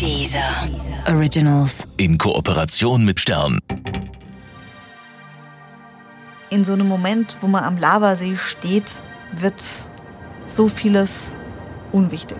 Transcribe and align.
Dieser 0.00 0.68
Originals. 1.06 1.86
In 1.96 2.18
Kooperation 2.18 3.04
mit 3.04 3.20
Stern. 3.20 3.60
In 6.50 6.64
so 6.64 6.72
einem 6.72 6.88
Moment, 6.88 7.36
wo 7.40 7.46
man 7.46 7.64
am 7.64 7.76
Lavasee 7.78 8.36
steht, 8.36 9.00
wird 9.32 9.62
so 10.46 10.68
vieles 10.68 11.36
unwichtig. 11.92 12.38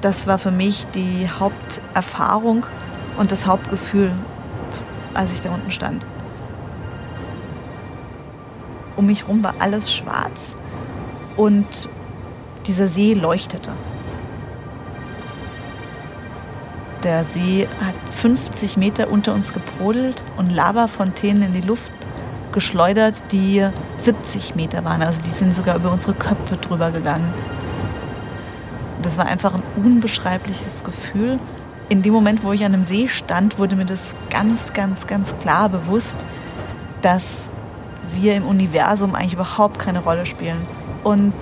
Das 0.00 0.26
war 0.26 0.38
für 0.38 0.50
mich 0.50 0.86
die 0.94 1.28
Haupterfahrung 1.28 2.66
und 3.16 3.32
das 3.32 3.46
Hauptgefühl, 3.46 4.12
als 5.14 5.32
ich 5.32 5.40
da 5.40 5.50
unten 5.50 5.70
stand. 5.70 6.04
Um 8.96 9.06
mich 9.06 9.22
herum 9.22 9.42
war 9.42 9.54
alles 9.58 9.92
schwarz 9.92 10.54
und 11.36 11.88
dieser 12.66 12.88
See 12.88 13.14
leuchtete. 13.14 13.72
Der 17.04 17.22
See 17.22 17.68
hat 17.84 17.94
50 18.12 18.76
Meter 18.76 19.10
unter 19.10 19.32
uns 19.32 19.52
gebrodelt 19.52 20.24
und 20.36 20.50
Lavafontänen 20.50 21.42
in 21.44 21.52
die 21.52 21.66
Luft 21.66 21.92
geschleudert, 22.50 23.30
die 23.30 23.64
70 23.98 24.56
Meter 24.56 24.84
waren. 24.84 25.02
Also 25.02 25.22
die 25.22 25.30
sind 25.30 25.54
sogar 25.54 25.76
über 25.76 25.92
unsere 25.92 26.14
Köpfe 26.14 26.56
drüber 26.56 26.90
gegangen. 26.90 27.32
Das 29.00 29.16
war 29.16 29.26
einfach 29.26 29.54
ein 29.54 29.62
unbeschreibliches 29.76 30.82
Gefühl. 30.82 31.38
In 31.88 32.02
dem 32.02 32.12
Moment, 32.12 32.42
wo 32.42 32.52
ich 32.52 32.64
an 32.64 32.74
einem 32.74 32.84
See 32.84 33.06
stand, 33.06 33.58
wurde 33.58 33.76
mir 33.76 33.86
das 33.86 34.16
ganz, 34.28 34.72
ganz, 34.72 35.06
ganz 35.06 35.36
klar 35.38 35.68
bewusst, 35.68 36.24
dass 37.00 37.52
wir 38.12 38.34
im 38.34 38.44
Universum 38.44 39.14
eigentlich 39.14 39.34
überhaupt 39.34 39.78
keine 39.78 40.00
Rolle 40.00 40.26
spielen. 40.26 40.66
Und 41.04 41.32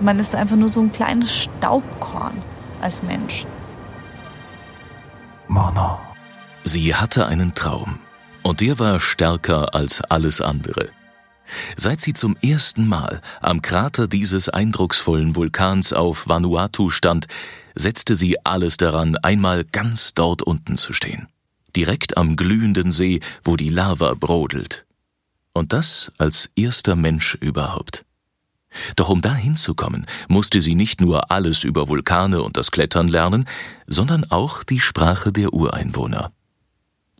man 0.00 0.18
ist 0.18 0.34
einfach 0.34 0.56
nur 0.56 0.70
so 0.70 0.80
ein 0.80 0.92
kleines 0.92 1.30
Staubkorn 1.30 2.42
als 2.80 3.02
Mensch. 3.02 3.44
Sie 6.70 6.94
hatte 6.94 7.26
einen 7.26 7.54
Traum. 7.54 7.98
Und 8.42 8.60
der 8.60 8.78
war 8.78 9.00
stärker 9.00 9.74
als 9.74 10.02
alles 10.02 10.42
andere. 10.42 10.90
Seit 11.78 12.02
sie 12.02 12.12
zum 12.12 12.36
ersten 12.42 12.86
Mal 12.86 13.22
am 13.40 13.62
Krater 13.62 14.06
dieses 14.06 14.50
eindrucksvollen 14.50 15.34
Vulkans 15.34 15.94
auf 15.94 16.28
Vanuatu 16.28 16.90
stand, 16.90 17.26
setzte 17.74 18.16
sie 18.16 18.44
alles 18.44 18.76
daran, 18.76 19.16
einmal 19.16 19.64
ganz 19.64 20.12
dort 20.12 20.42
unten 20.42 20.76
zu 20.76 20.92
stehen. 20.92 21.28
Direkt 21.74 22.18
am 22.18 22.36
glühenden 22.36 22.90
See, 22.90 23.20
wo 23.42 23.56
die 23.56 23.70
Lava 23.70 24.12
brodelt. 24.12 24.84
Und 25.54 25.72
das 25.72 26.12
als 26.18 26.50
erster 26.54 26.96
Mensch 26.96 27.34
überhaupt. 27.40 28.04
Doch 28.96 29.08
um 29.08 29.22
da 29.22 29.34
hinzukommen, 29.34 30.04
musste 30.28 30.60
sie 30.60 30.74
nicht 30.74 31.00
nur 31.00 31.30
alles 31.30 31.64
über 31.64 31.88
Vulkane 31.88 32.42
und 32.42 32.58
das 32.58 32.70
Klettern 32.70 33.08
lernen, 33.08 33.46
sondern 33.86 34.30
auch 34.30 34.64
die 34.64 34.80
Sprache 34.80 35.32
der 35.32 35.54
Ureinwohner. 35.54 36.30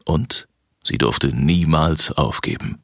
Und 0.09 0.49
sie 0.83 0.97
durfte 0.97 1.29
niemals 1.29 2.13
aufgeben. 2.13 2.83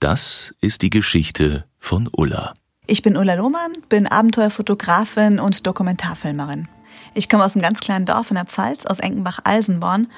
Das 0.00 0.54
ist 0.62 0.80
die 0.80 0.88
Geschichte 0.88 1.66
von 1.78 2.08
Ulla. 2.10 2.54
Ich 2.86 3.02
bin 3.02 3.18
Ulla 3.18 3.34
Lohmann, 3.34 3.72
bin 3.90 4.06
Abenteuerfotografin 4.06 5.38
und 5.38 5.66
Dokumentarfilmerin. 5.66 6.68
Ich 7.12 7.28
komme 7.28 7.44
aus 7.44 7.54
einem 7.54 7.62
ganz 7.62 7.80
kleinen 7.80 8.06
Dorf 8.06 8.30
in 8.30 8.36
der 8.36 8.46
Pfalz, 8.46 8.86
aus 8.86 8.98
Enkenbach-Alsenborn 8.98 10.10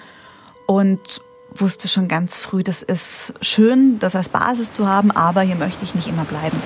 und 0.69 1.21
wusste 1.51 1.89
schon 1.89 2.07
ganz 2.07 2.39
früh, 2.39 2.63
das 2.63 2.85
ist 2.85 3.35
schön, 3.41 3.99
das 3.99 4.15
als 4.15 4.29
Basis 4.29 4.71
zu 4.71 4.89
haben, 4.89 5.11
aber 5.11 5.43
hier 5.43 5.57
möchte 5.57 5.83
ich 5.83 5.97
nicht 5.97 6.07
immer 6.07 6.25
bleiben. 6.25 6.63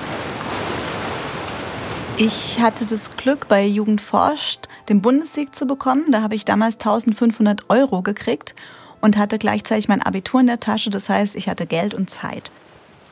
Ich 2.17 2.59
hatte 2.59 2.85
das 2.85 3.17
Glück, 3.17 3.47
bei 3.47 3.65
Jugend 3.65 3.99
forscht 3.99 4.67
den 4.89 5.01
Bundessieg 5.01 5.55
zu 5.55 5.65
bekommen. 5.65 6.11
Da 6.11 6.21
habe 6.21 6.35
ich 6.35 6.45
damals 6.45 6.75
1500 6.75 7.69
Euro 7.69 8.03
gekriegt 8.03 8.53
und 9.01 9.17
hatte 9.17 9.39
gleichzeitig 9.39 9.87
mein 9.87 10.01
Abitur 10.01 10.41
in 10.41 10.47
der 10.47 10.59
Tasche. 10.59 10.89
Das 10.89 11.09
heißt, 11.09 11.35
ich 11.35 11.49
hatte 11.49 11.65
Geld 11.65 11.93
und 11.93 12.09
Zeit. 12.09 12.51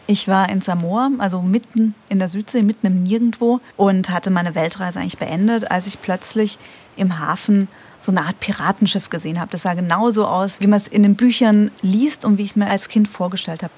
Ich 0.08 0.28
war 0.28 0.50
in 0.50 0.62
Samoa, 0.62 1.12
also 1.18 1.42
mitten 1.42 1.94
in 2.08 2.20
der 2.20 2.30
Südsee, 2.30 2.64
mitten 2.64 2.88
im 2.88 3.04
Nirgendwo 3.04 3.60
und 3.76 4.10
hatte 4.10 4.30
meine 4.30 4.56
Weltreise 4.56 5.00
eigentlich 5.00 5.18
beendet, 5.18 5.70
als 5.70 5.86
ich 5.86 6.02
plötzlich 6.02 6.58
im 6.96 7.20
Hafen 7.20 7.68
so 8.00 8.12
eine 8.12 8.22
Art 8.22 8.40
Piratenschiff 8.40 9.10
gesehen 9.10 9.40
habe. 9.40 9.52
Das 9.52 9.64
sah 9.64 9.74
genauso 9.74 10.26
aus, 10.26 10.62
wie 10.62 10.68
man 10.68 10.80
es 10.80 10.88
in 10.88 11.04
den 11.04 11.16
Büchern 11.16 11.72
liest 11.82 12.24
und 12.24 12.38
wie 12.38 12.44
ich 12.44 12.52
es 12.52 12.56
mir 12.56 12.70
als 12.70 12.88
Kind 12.88 13.08
vorgestellt 13.08 13.64
habe. 13.64 13.74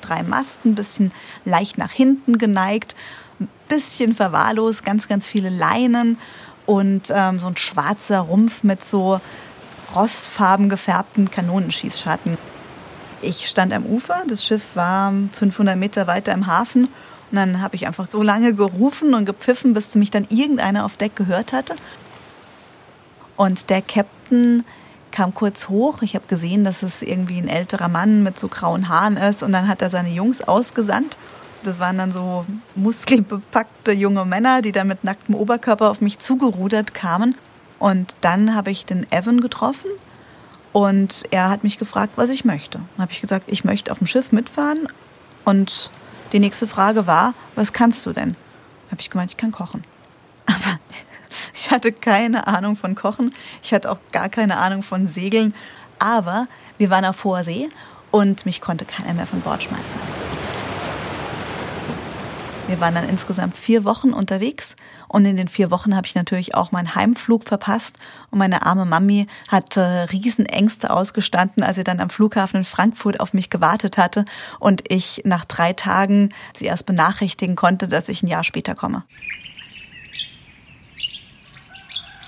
Drei 0.00 0.22
Masten, 0.22 0.74
bisschen 0.74 1.12
leicht 1.44 1.78
nach 1.78 1.92
hinten 1.92 2.38
geneigt 2.38 2.96
ein 3.40 3.48
bisschen 3.68 4.14
verwahrlost, 4.14 4.84
ganz, 4.84 5.08
ganz 5.08 5.26
viele 5.26 5.50
Leinen 5.50 6.18
und 6.66 7.12
ähm, 7.14 7.38
so 7.38 7.46
ein 7.46 7.56
schwarzer 7.56 8.20
Rumpf 8.20 8.62
mit 8.62 8.84
so 8.84 9.20
rostfarben 9.94 10.68
gefärbten 10.68 11.30
Kanonenschießscharten. 11.30 12.38
Ich 13.20 13.48
stand 13.48 13.72
am 13.72 13.84
Ufer, 13.84 14.22
das 14.28 14.44
Schiff 14.44 14.64
war 14.74 15.12
500 15.32 15.76
Meter 15.76 16.06
weiter 16.06 16.32
im 16.32 16.46
Hafen 16.46 16.84
und 16.84 17.36
dann 17.36 17.60
habe 17.60 17.76
ich 17.76 17.86
einfach 17.86 18.06
so 18.10 18.22
lange 18.22 18.54
gerufen 18.54 19.14
und 19.14 19.24
gepfiffen, 19.24 19.74
bis 19.74 19.94
mich 19.94 20.10
dann 20.10 20.26
irgendeiner 20.30 20.84
auf 20.84 20.96
Deck 20.96 21.16
gehört 21.16 21.52
hatte. 21.52 21.74
Und 23.36 23.70
der 23.70 23.82
Captain 23.82 24.64
kam 25.10 25.34
kurz 25.34 25.68
hoch. 25.68 26.02
Ich 26.02 26.14
habe 26.14 26.26
gesehen, 26.28 26.64
dass 26.64 26.82
es 26.82 27.02
irgendwie 27.02 27.38
ein 27.38 27.48
älterer 27.48 27.88
Mann 27.88 28.22
mit 28.22 28.38
so 28.38 28.48
grauen 28.48 28.88
Haaren 28.88 29.16
ist 29.16 29.42
und 29.42 29.52
dann 29.52 29.68
hat 29.68 29.82
er 29.82 29.90
seine 29.90 30.10
Jungs 30.10 30.42
ausgesandt 30.42 31.16
das 31.62 31.80
waren 31.80 31.98
dann 31.98 32.12
so 32.12 32.44
muskelbepackte 32.74 33.92
junge 33.92 34.24
Männer, 34.24 34.62
die 34.62 34.72
dann 34.72 34.88
mit 34.88 35.04
nacktem 35.04 35.34
Oberkörper 35.34 35.90
auf 35.90 36.00
mich 36.00 36.18
zugerudert 36.18 36.94
kamen. 36.94 37.34
Und 37.78 38.14
dann 38.20 38.54
habe 38.54 38.70
ich 38.70 38.86
den 38.86 39.10
Evan 39.12 39.40
getroffen 39.40 39.90
und 40.72 41.24
er 41.30 41.48
hat 41.48 41.64
mich 41.64 41.78
gefragt, 41.78 42.12
was 42.16 42.30
ich 42.30 42.44
möchte. 42.44 42.78
Dann 42.78 43.02
habe 43.02 43.12
ich 43.12 43.20
gesagt, 43.20 43.44
ich 43.48 43.64
möchte 43.64 43.92
auf 43.92 43.98
dem 43.98 44.06
Schiff 44.06 44.32
mitfahren. 44.32 44.88
Und 45.44 45.90
die 46.32 46.40
nächste 46.40 46.66
Frage 46.66 47.06
war, 47.06 47.34
was 47.54 47.72
kannst 47.72 48.04
du 48.06 48.12
denn? 48.12 48.36
Habe 48.90 49.00
ich 49.00 49.10
gemeint, 49.10 49.30
ich 49.30 49.36
kann 49.36 49.52
kochen. 49.52 49.84
Aber 50.46 50.78
ich 51.54 51.70
hatte 51.70 51.92
keine 51.92 52.46
Ahnung 52.46 52.76
von 52.76 52.94
Kochen. 52.94 53.34
Ich 53.62 53.72
hatte 53.72 53.90
auch 53.90 53.98
gar 54.12 54.28
keine 54.28 54.58
Ahnung 54.58 54.82
von 54.82 55.06
Segeln. 55.06 55.54
Aber 55.98 56.48
wir 56.78 56.90
waren 56.90 57.04
auf 57.04 57.24
hoher 57.24 57.44
See 57.44 57.68
und 58.10 58.46
mich 58.46 58.60
konnte 58.60 58.84
keiner 58.84 59.14
mehr 59.14 59.26
von 59.26 59.40
Bord 59.40 59.62
schmeißen. 59.62 60.17
Wir 62.68 62.80
waren 62.80 62.94
dann 62.94 63.08
insgesamt 63.08 63.56
vier 63.56 63.84
Wochen 63.84 64.12
unterwegs 64.12 64.76
und 65.08 65.24
in 65.24 65.36
den 65.36 65.48
vier 65.48 65.70
Wochen 65.70 65.96
habe 65.96 66.06
ich 66.06 66.14
natürlich 66.14 66.54
auch 66.54 66.70
meinen 66.70 66.94
Heimflug 66.94 67.44
verpasst 67.44 67.96
und 68.30 68.38
meine 68.38 68.66
arme 68.66 68.84
Mami 68.84 69.26
hatte 69.48 70.08
Riesenängste 70.12 70.90
ausgestanden, 70.90 71.62
als 71.62 71.76
sie 71.76 71.84
dann 71.84 71.98
am 71.98 72.10
Flughafen 72.10 72.58
in 72.58 72.64
Frankfurt 72.64 73.20
auf 73.20 73.32
mich 73.32 73.48
gewartet 73.48 73.96
hatte 73.96 74.26
und 74.60 74.84
ich 74.92 75.22
nach 75.24 75.46
drei 75.46 75.72
Tagen 75.72 76.34
sie 76.54 76.66
erst 76.66 76.84
benachrichtigen 76.84 77.56
konnte, 77.56 77.88
dass 77.88 78.10
ich 78.10 78.22
ein 78.22 78.28
Jahr 78.28 78.44
später 78.44 78.74
komme. 78.74 79.02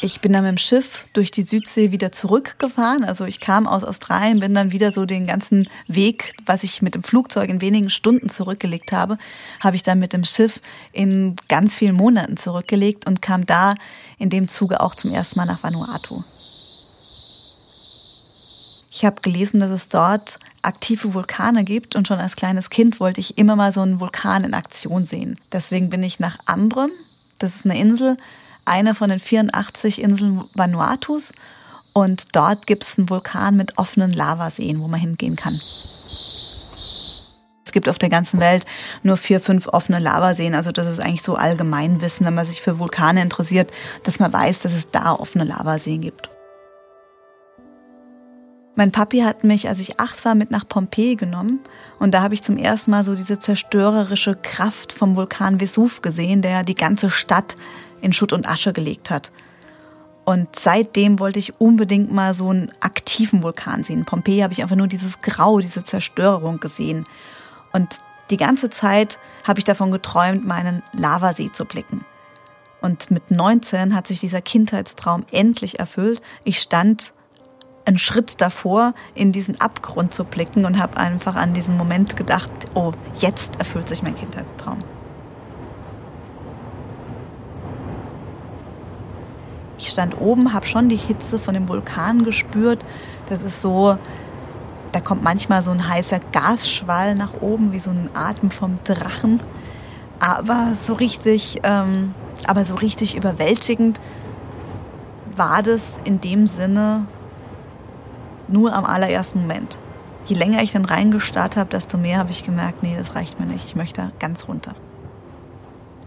Ich 0.02 0.22
bin 0.22 0.32
dann 0.32 0.44
mit 0.44 0.52
dem 0.52 0.58
Schiff 0.58 1.06
durch 1.12 1.30
die 1.30 1.42
Südsee 1.42 1.90
wieder 1.90 2.10
zurückgefahren. 2.10 3.04
Also 3.04 3.26
ich 3.26 3.38
kam 3.38 3.66
aus 3.66 3.84
Australien, 3.84 4.40
bin 4.40 4.54
dann 4.54 4.72
wieder 4.72 4.92
so 4.92 5.04
den 5.04 5.26
ganzen 5.26 5.68
Weg, 5.88 6.32
was 6.46 6.64
ich 6.64 6.80
mit 6.80 6.94
dem 6.94 7.02
Flugzeug 7.02 7.50
in 7.50 7.60
wenigen 7.60 7.90
Stunden 7.90 8.30
zurückgelegt 8.30 8.92
habe, 8.92 9.18
habe 9.60 9.76
ich 9.76 9.82
dann 9.82 9.98
mit 9.98 10.14
dem 10.14 10.24
Schiff 10.24 10.62
in 10.92 11.36
ganz 11.48 11.76
vielen 11.76 11.96
Monaten 11.96 12.38
zurückgelegt 12.38 13.06
und 13.06 13.20
kam 13.20 13.44
da 13.44 13.74
in 14.18 14.30
dem 14.30 14.48
Zuge 14.48 14.80
auch 14.80 14.94
zum 14.94 15.12
ersten 15.12 15.38
Mal 15.38 15.44
nach 15.44 15.62
Vanuatu. 15.62 16.22
Ich 18.90 19.04
habe 19.04 19.20
gelesen, 19.20 19.60
dass 19.60 19.70
es 19.70 19.90
dort 19.90 20.38
aktive 20.62 21.12
Vulkane 21.12 21.62
gibt 21.62 21.94
und 21.94 22.08
schon 22.08 22.18
als 22.18 22.36
kleines 22.36 22.70
Kind 22.70 23.00
wollte 23.00 23.20
ich 23.20 23.36
immer 23.36 23.54
mal 23.54 23.72
so 23.72 23.82
einen 23.82 24.00
Vulkan 24.00 24.44
in 24.44 24.54
Aktion 24.54 25.04
sehen. 25.04 25.38
Deswegen 25.52 25.90
bin 25.90 26.02
ich 26.02 26.20
nach 26.20 26.38
Ambre, 26.46 26.88
das 27.38 27.54
ist 27.54 27.66
eine 27.66 27.78
Insel, 27.78 28.16
eine 28.64 28.94
von 28.94 29.10
den 29.10 29.18
84 29.18 30.00
Inseln 30.02 30.44
Vanuatus. 30.54 31.32
Und 31.92 32.36
dort 32.36 32.66
gibt 32.66 32.84
es 32.84 32.98
einen 32.98 33.10
Vulkan 33.10 33.56
mit 33.56 33.78
offenen 33.78 34.10
Lavaseen, 34.10 34.80
wo 34.80 34.88
man 34.88 35.00
hingehen 35.00 35.36
kann. 35.36 35.58
Es 37.70 37.72
gibt 37.72 37.88
auf 37.88 37.98
der 37.98 38.08
ganzen 38.08 38.40
Welt 38.40 38.64
nur 39.04 39.16
vier, 39.16 39.40
fünf 39.40 39.68
offene 39.68 40.00
Lavaseen. 40.00 40.54
Also 40.54 40.72
das 40.72 40.88
ist 40.88 40.98
eigentlich 40.98 41.22
so 41.22 41.36
Allgemeinwissen, 41.36 42.26
wenn 42.26 42.34
man 42.34 42.46
sich 42.46 42.60
für 42.60 42.78
Vulkane 42.78 43.22
interessiert, 43.22 43.70
dass 44.02 44.18
man 44.18 44.32
weiß, 44.32 44.60
dass 44.60 44.72
es 44.72 44.90
da 44.90 45.12
offene 45.12 45.44
Lavaseen 45.44 46.00
gibt. 46.00 46.30
Mein 48.74 48.92
Papi 48.92 49.20
hat 49.20 49.44
mich, 49.44 49.68
als 49.68 49.78
ich 49.78 50.00
acht 50.00 50.24
war, 50.24 50.34
mit 50.34 50.50
nach 50.50 50.66
Pompeji 50.66 51.16
genommen. 51.16 51.60
Und 51.98 52.12
da 52.14 52.22
habe 52.22 52.34
ich 52.34 52.42
zum 52.42 52.56
ersten 52.56 52.92
Mal 52.92 53.04
so 53.04 53.14
diese 53.14 53.38
zerstörerische 53.38 54.36
Kraft 54.36 54.92
vom 54.92 55.16
Vulkan 55.16 55.60
Vesuv 55.60 56.02
gesehen, 56.02 56.40
der 56.40 56.64
die 56.64 56.74
ganze 56.74 57.10
Stadt 57.10 57.56
in 58.00 58.12
Schutt 58.12 58.32
und 58.32 58.48
Asche 58.48 58.72
gelegt 58.72 59.10
hat. 59.10 59.32
Und 60.24 60.48
seitdem 60.54 61.18
wollte 61.18 61.38
ich 61.38 61.60
unbedingt 61.60 62.12
mal 62.12 62.34
so 62.34 62.50
einen 62.50 62.70
aktiven 62.80 63.42
Vulkan 63.42 63.82
sehen. 63.82 64.00
In 64.00 64.04
Pompeji 64.04 64.40
habe 64.40 64.52
ich 64.52 64.62
einfach 64.62 64.76
nur 64.76 64.86
dieses 64.86 65.22
Grau, 65.22 65.58
diese 65.60 65.82
Zerstörung 65.82 66.60
gesehen. 66.60 67.06
Und 67.72 67.98
die 68.30 68.36
ganze 68.36 68.70
Zeit 68.70 69.18
habe 69.44 69.58
ich 69.58 69.64
davon 69.64 69.90
geträumt, 69.90 70.46
meinen 70.46 70.82
Lavasee 70.92 71.50
zu 71.52 71.64
blicken. 71.64 72.04
Und 72.80 73.10
mit 73.10 73.30
19 73.30 73.94
hat 73.94 74.06
sich 74.06 74.20
dieser 74.20 74.40
Kindheitstraum 74.40 75.24
endlich 75.32 75.80
erfüllt. 75.80 76.22
Ich 76.44 76.60
stand 76.60 77.12
einen 77.84 77.98
Schritt 77.98 78.40
davor, 78.40 78.94
in 79.14 79.32
diesen 79.32 79.60
Abgrund 79.60 80.14
zu 80.14 80.24
blicken 80.24 80.64
und 80.64 80.78
habe 80.78 80.96
einfach 80.96 81.34
an 81.34 81.54
diesen 81.54 81.76
Moment 81.76 82.16
gedacht, 82.16 82.50
oh, 82.74 82.92
jetzt 83.16 83.56
erfüllt 83.58 83.88
sich 83.88 84.02
mein 84.02 84.14
Kindheitstraum. 84.14 84.84
Ich 89.80 89.88
stand 89.88 90.20
oben, 90.20 90.52
habe 90.52 90.66
schon 90.66 90.90
die 90.90 90.96
Hitze 90.96 91.38
von 91.38 91.54
dem 91.54 91.66
Vulkan 91.66 92.22
gespürt. 92.22 92.84
Das 93.30 93.42
ist 93.42 93.62
so, 93.62 93.96
da 94.92 95.00
kommt 95.00 95.24
manchmal 95.24 95.62
so 95.62 95.70
ein 95.70 95.88
heißer 95.88 96.20
Gasschwall 96.32 97.14
nach 97.14 97.40
oben, 97.40 97.72
wie 97.72 97.80
so 97.80 97.90
ein 97.90 98.10
Atem 98.12 98.50
vom 98.50 98.78
Drachen. 98.84 99.40
Aber 100.18 100.74
so 100.86 100.92
richtig, 100.92 101.60
ähm, 101.62 102.14
aber 102.46 102.64
so 102.64 102.74
richtig 102.74 103.16
überwältigend 103.16 104.02
war 105.34 105.62
das 105.62 105.94
in 106.04 106.20
dem 106.20 106.46
Sinne 106.46 107.06
nur 108.48 108.74
am 108.74 108.84
allerersten 108.84 109.40
Moment. 109.40 109.78
Je 110.26 110.36
länger 110.36 110.62
ich 110.62 110.72
dann 110.72 110.84
reingestarrt 110.84 111.56
habe, 111.56 111.70
desto 111.70 111.96
mehr 111.96 112.18
habe 112.18 112.32
ich 112.32 112.42
gemerkt, 112.42 112.82
nee, 112.82 112.96
das 112.98 113.14
reicht 113.14 113.40
mir 113.40 113.46
nicht. 113.46 113.64
Ich 113.64 113.76
möchte 113.76 114.12
ganz 114.18 114.46
runter. 114.46 114.74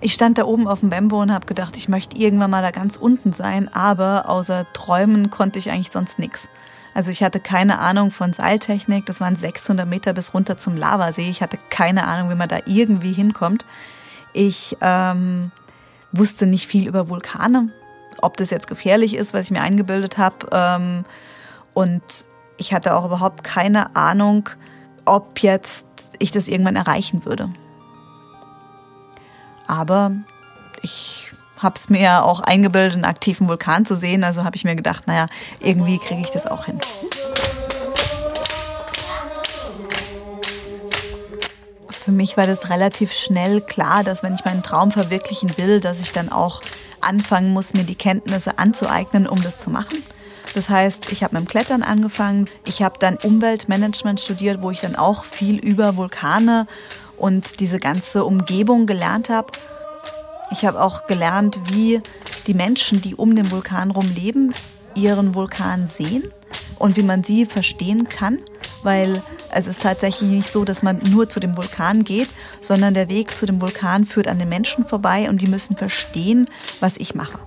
Ich 0.03 0.13
stand 0.13 0.37
da 0.37 0.43
oben 0.43 0.67
auf 0.67 0.81
dem 0.81 0.89
Bembo 0.89 1.21
und 1.21 1.31
habe 1.31 1.45
gedacht, 1.45 1.77
ich 1.77 1.87
möchte 1.87 2.17
irgendwann 2.17 2.51
mal 2.51 2.61
da 2.61 2.71
ganz 2.71 2.97
unten 2.97 3.31
sein, 3.31 3.73
aber 3.73 4.27
außer 4.27 4.65
Träumen 4.73 5.29
konnte 5.29 5.59
ich 5.59 5.71
eigentlich 5.71 5.93
sonst 5.93 6.19
nichts. 6.19 6.49
Also 6.93 7.09
ich 7.09 7.23
hatte 7.23 7.39
keine 7.39 7.79
Ahnung 7.79 8.11
von 8.11 8.33
Seiltechnik, 8.33 9.05
das 9.05 9.21
waren 9.21 9.37
600 9.37 9.87
Meter 9.87 10.11
bis 10.11 10.33
runter 10.33 10.57
zum 10.57 10.75
Lavasee. 10.75 11.29
Ich 11.29 11.41
hatte 11.41 11.57
keine 11.69 12.05
Ahnung, 12.05 12.29
wie 12.29 12.35
man 12.35 12.49
da 12.49 12.57
irgendwie 12.65 13.13
hinkommt. 13.13 13.65
Ich 14.33 14.75
ähm, 14.81 15.51
wusste 16.11 16.47
nicht 16.47 16.67
viel 16.67 16.85
über 16.85 17.07
Vulkane, 17.07 17.69
ob 18.21 18.35
das 18.35 18.49
jetzt 18.49 18.67
gefährlich 18.67 19.15
ist, 19.15 19.33
was 19.33 19.45
ich 19.45 19.51
mir 19.51 19.61
eingebildet 19.61 20.17
habe. 20.17 20.47
Ähm, 20.51 21.05
und 21.73 22.25
ich 22.57 22.73
hatte 22.73 22.97
auch 22.97 23.05
überhaupt 23.05 23.45
keine 23.45 23.95
Ahnung, 23.95 24.49
ob 25.05 25.39
jetzt 25.39 25.87
ich 26.19 26.31
das 26.31 26.49
irgendwann 26.49 26.75
erreichen 26.75 27.23
würde. 27.23 27.53
Aber 29.67 30.11
ich 30.81 31.31
habe 31.57 31.75
es 31.75 31.89
mir 31.89 32.01
ja 32.01 32.21
auch 32.21 32.41
eingebildet, 32.41 32.93
einen 32.93 33.05
aktiven 33.05 33.47
Vulkan 33.47 33.85
zu 33.85 33.95
sehen. 33.95 34.23
Also 34.23 34.43
habe 34.43 34.55
ich 34.55 34.63
mir 34.63 34.75
gedacht, 34.75 35.07
naja, 35.07 35.27
irgendwie 35.59 35.97
kriege 35.97 36.21
ich 36.21 36.29
das 36.29 36.45
auch 36.45 36.65
hin. 36.65 36.79
Für 41.89 42.11
mich 42.11 42.35
war 42.35 42.45
das 42.47 42.69
relativ 42.69 43.13
schnell 43.13 43.61
klar, 43.61 44.03
dass 44.03 44.23
wenn 44.23 44.35
ich 44.35 44.43
meinen 44.43 44.61
Traum 44.61 44.91
verwirklichen 44.91 45.57
will, 45.57 45.79
dass 45.79 46.01
ich 46.01 46.11
dann 46.11 46.29
auch 46.29 46.61
anfangen 46.99 47.53
muss, 47.53 47.73
mir 47.73 47.85
die 47.85 47.95
Kenntnisse 47.95 48.59
anzueignen, 48.59 49.25
um 49.25 49.41
das 49.41 49.55
zu 49.55 49.69
machen. 49.69 50.03
Das 50.53 50.69
heißt, 50.69 51.11
ich 51.13 51.23
habe 51.23 51.35
mit 51.35 51.45
dem 51.45 51.47
Klettern 51.47 51.81
angefangen. 51.81 52.49
Ich 52.65 52.83
habe 52.83 52.99
dann 52.99 53.15
Umweltmanagement 53.15 54.19
studiert, 54.19 54.61
wo 54.61 54.69
ich 54.69 54.81
dann 54.81 54.95
auch 54.97 55.23
viel 55.23 55.57
über 55.57 55.95
Vulkane 55.95 56.67
und 57.23 57.61
diese 57.61 57.79
ganze 57.79 58.25
Umgebung 58.25 58.85
gelernt 58.85 59.29
habe. 59.29 59.47
Ich 60.51 60.65
habe 60.65 60.81
auch 60.81 61.07
gelernt, 61.07 61.57
wie 61.69 62.01
die 62.47 62.53
Menschen, 62.53 62.99
die 62.99 63.15
um 63.15 63.33
den 63.33 63.49
Vulkan 63.49 63.91
rum 63.91 64.11
leben, 64.13 64.51
ihren 64.93 65.33
Vulkan 65.33 65.87
sehen 65.87 66.33
und 66.79 66.97
wie 66.97 67.01
man 67.01 67.23
sie 67.23 67.45
verstehen 67.45 68.09
kann, 68.09 68.39
weil 68.83 69.23
es 69.51 69.67
ist 69.67 69.81
tatsächlich 69.81 70.29
nicht 70.29 70.51
so, 70.51 70.65
dass 70.65 70.83
man 70.83 70.99
nur 71.11 71.29
zu 71.29 71.39
dem 71.39 71.55
Vulkan 71.55 72.03
geht, 72.03 72.27
sondern 72.59 72.93
der 72.93 73.07
Weg 73.07 73.37
zu 73.37 73.45
dem 73.45 73.61
Vulkan 73.61 74.05
führt 74.05 74.27
an 74.27 74.37
den 74.37 74.49
Menschen 74.49 74.85
vorbei 74.85 75.29
und 75.29 75.41
die 75.41 75.47
müssen 75.47 75.77
verstehen, 75.77 76.49
was 76.81 76.97
ich 76.97 77.15
mache. 77.15 77.39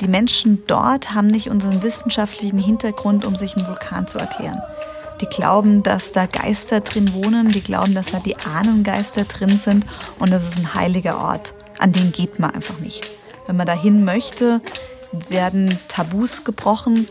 Die 0.00 0.08
Menschen 0.08 0.64
dort 0.66 1.14
haben 1.14 1.28
nicht 1.28 1.48
unseren 1.48 1.82
wissenschaftlichen 1.82 2.58
Hintergrund, 2.58 3.24
um 3.24 3.36
sich 3.36 3.56
einen 3.56 3.66
Vulkan 3.66 4.06
zu 4.06 4.18
erklären. 4.18 4.60
Die 5.20 5.26
glauben, 5.26 5.82
dass 5.82 6.12
da 6.12 6.26
Geister 6.26 6.80
drin 6.80 7.14
wohnen, 7.14 7.48
die 7.48 7.60
glauben, 7.60 7.94
dass 7.94 8.10
da 8.10 8.18
die 8.18 8.36
Ahnengeister 8.36 9.24
drin 9.24 9.58
sind 9.58 9.86
und 10.18 10.30
das 10.30 10.46
ist 10.46 10.58
ein 10.58 10.74
heiliger 10.74 11.18
Ort. 11.18 11.54
An 11.78 11.92
den 11.92 12.12
geht 12.12 12.38
man 12.38 12.50
einfach 12.50 12.78
nicht. 12.80 13.08
Wenn 13.46 13.56
man 13.56 13.66
dahin 13.66 14.04
möchte, 14.04 14.60
werden 15.28 15.78
Tabus 15.88 16.44
gebrochen, 16.44 17.08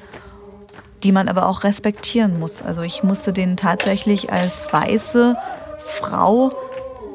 die 1.04 1.12
man 1.12 1.28
aber 1.28 1.48
auch 1.48 1.64
respektieren 1.64 2.40
muss. 2.40 2.62
Also 2.62 2.82
ich 2.82 3.04
musste 3.04 3.34
den 3.34 3.58
tatsächlich 3.58 4.32
als 4.32 4.66
weiße 4.72 5.36
Frau 5.80 6.52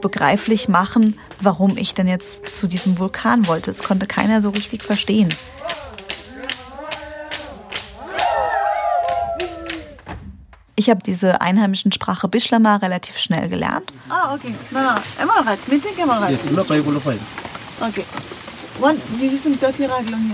begreiflich 0.00 0.68
machen, 0.68 1.18
warum 1.40 1.76
ich 1.76 1.94
denn 1.94 2.06
jetzt 2.06 2.54
zu 2.54 2.66
diesem 2.66 2.98
Vulkan 2.98 3.46
wollte. 3.46 3.70
Es 3.70 3.82
konnte 3.82 4.06
keiner 4.06 4.42
so 4.42 4.50
richtig 4.50 4.82
verstehen. 4.82 5.34
Ich 10.88 10.90
habe 10.90 11.02
diese 11.04 11.42
einheimischen 11.42 11.92
Sprache 11.92 12.28
Bishlama 12.28 12.76
relativ 12.76 13.18
schnell 13.18 13.50
gelernt. 13.50 13.92
Ah, 14.08 14.32
okay. 14.32 14.54
No, 14.70 14.80
no. 14.80 14.94
Emal 15.20 15.42
right. 15.44 15.68
Meeting 15.68 15.98
emal 15.98 16.18
right. 16.18 16.30
Yes, 16.30 16.50
ulo 16.50 16.64
pa 16.64 16.76
ulo 16.76 16.98
pa. 16.98 17.12
Okay. 17.88 18.06
One, 18.80 18.96
you 19.20 19.28
use 19.34 19.42
some 19.42 19.56
dirty 19.56 19.84
rag 19.84 20.08
long 20.08 20.32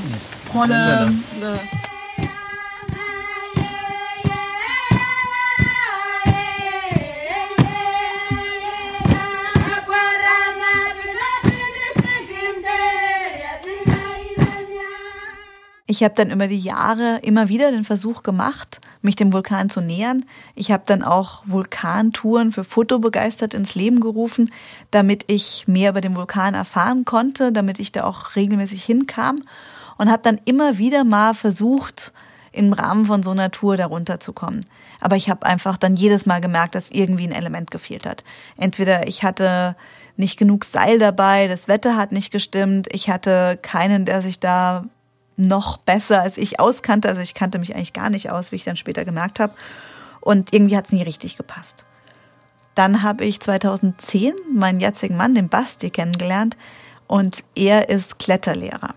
Ich 15.94 16.02
habe 16.02 16.16
dann 16.16 16.32
über 16.32 16.48
die 16.48 16.58
Jahre 16.58 17.20
immer 17.22 17.48
wieder 17.48 17.70
den 17.70 17.84
Versuch 17.84 18.24
gemacht, 18.24 18.80
mich 19.00 19.14
dem 19.14 19.32
Vulkan 19.32 19.70
zu 19.70 19.80
nähern. 19.80 20.24
Ich 20.56 20.72
habe 20.72 20.82
dann 20.86 21.04
auch 21.04 21.44
Vulkantouren 21.46 22.50
für 22.50 22.64
Fotobegeistert 22.64 23.54
ins 23.54 23.76
Leben 23.76 24.00
gerufen, 24.00 24.52
damit 24.90 25.22
ich 25.28 25.68
mehr 25.68 25.90
über 25.90 26.00
den 26.00 26.16
Vulkan 26.16 26.54
erfahren 26.54 27.04
konnte, 27.04 27.52
damit 27.52 27.78
ich 27.78 27.92
da 27.92 28.02
auch 28.02 28.34
regelmäßig 28.34 28.82
hinkam 28.82 29.42
und 29.96 30.10
habe 30.10 30.20
dann 30.24 30.40
immer 30.44 30.78
wieder 30.78 31.04
mal 31.04 31.32
versucht, 31.32 32.12
im 32.50 32.72
Rahmen 32.72 33.06
von 33.06 33.22
so 33.22 33.30
einer 33.30 33.52
Tour 33.52 33.76
darunter 33.76 34.18
zu 34.18 34.32
kommen. 34.32 34.66
Aber 35.00 35.14
ich 35.14 35.30
habe 35.30 35.46
einfach 35.46 35.76
dann 35.76 35.94
jedes 35.94 36.26
Mal 36.26 36.40
gemerkt, 36.40 36.74
dass 36.74 36.90
irgendwie 36.90 37.28
ein 37.28 37.32
Element 37.32 37.70
gefehlt 37.70 38.04
hat. 38.04 38.24
Entweder 38.56 39.06
ich 39.06 39.22
hatte 39.22 39.76
nicht 40.16 40.36
genug 40.38 40.64
Seil 40.64 40.98
dabei, 40.98 41.46
das 41.46 41.68
Wetter 41.68 41.96
hat 41.96 42.10
nicht 42.10 42.32
gestimmt, 42.32 42.88
ich 42.90 43.08
hatte 43.10 43.60
keinen, 43.62 44.04
der 44.04 44.22
sich 44.22 44.40
da 44.40 44.86
noch 45.36 45.76
besser 45.78 46.22
als 46.22 46.38
ich 46.38 46.60
auskannte. 46.60 47.08
Also 47.08 47.20
ich 47.20 47.34
kannte 47.34 47.58
mich 47.58 47.74
eigentlich 47.74 47.92
gar 47.92 48.10
nicht 48.10 48.30
aus, 48.30 48.52
wie 48.52 48.56
ich 48.56 48.64
dann 48.64 48.76
später 48.76 49.04
gemerkt 49.04 49.40
habe. 49.40 49.54
Und 50.20 50.52
irgendwie 50.52 50.76
hat 50.76 50.86
es 50.86 50.92
nie 50.92 51.02
richtig 51.02 51.36
gepasst. 51.36 51.84
Dann 52.74 53.02
habe 53.02 53.24
ich 53.24 53.40
2010 53.40 54.34
meinen 54.52 54.80
jetzigen 54.80 55.16
Mann, 55.16 55.34
den 55.34 55.48
Basti, 55.48 55.90
kennengelernt 55.90 56.56
und 57.06 57.44
er 57.54 57.88
ist 57.88 58.18
Kletterlehrer. 58.18 58.94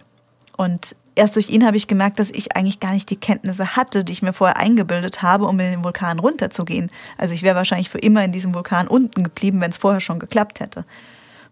Und 0.55 0.95
erst 1.15 1.35
durch 1.35 1.49
ihn 1.49 1.65
habe 1.65 1.77
ich 1.77 1.87
gemerkt, 1.87 2.19
dass 2.19 2.31
ich 2.31 2.55
eigentlich 2.55 2.79
gar 2.79 2.93
nicht 2.93 3.09
die 3.09 3.15
Kenntnisse 3.17 3.75
hatte, 3.75 4.03
die 4.03 4.13
ich 4.13 4.21
mir 4.21 4.33
vorher 4.33 4.57
eingebildet 4.57 5.21
habe, 5.21 5.45
um 5.45 5.59
in 5.59 5.71
den 5.71 5.83
Vulkan 5.83 6.19
runterzugehen. 6.19 6.89
Also 7.17 7.33
ich 7.33 7.43
wäre 7.43 7.55
wahrscheinlich 7.55 7.89
für 7.89 7.99
immer 7.99 8.23
in 8.23 8.31
diesem 8.31 8.55
Vulkan 8.55 8.87
unten 8.87 9.23
geblieben, 9.23 9.61
wenn 9.61 9.71
es 9.71 9.77
vorher 9.77 9.99
schon 9.99 10.19
geklappt 10.19 10.59
hätte. 10.59 10.85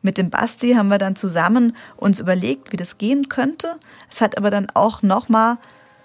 Mit 0.06 0.20
dem 0.20 0.30
Basti 0.30 0.76
haben 0.76 0.90
wir 0.90 1.00
dann 1.00 1.16
zusammen 1.16 1.76
uns 1.98 2.20
überlegt, 2.20 2.72
wie 2.72 2.78
das 2.78 3.00
gehen 3.00 3.28
könnte. 3.28 3.80
Es 4.08 4.22
hat 4.22 4.38
aber 4.38 4.52
dann 4.52 4.68
auch 4.76 5.02
noch 5.02 5.30
mal 5.30 5.58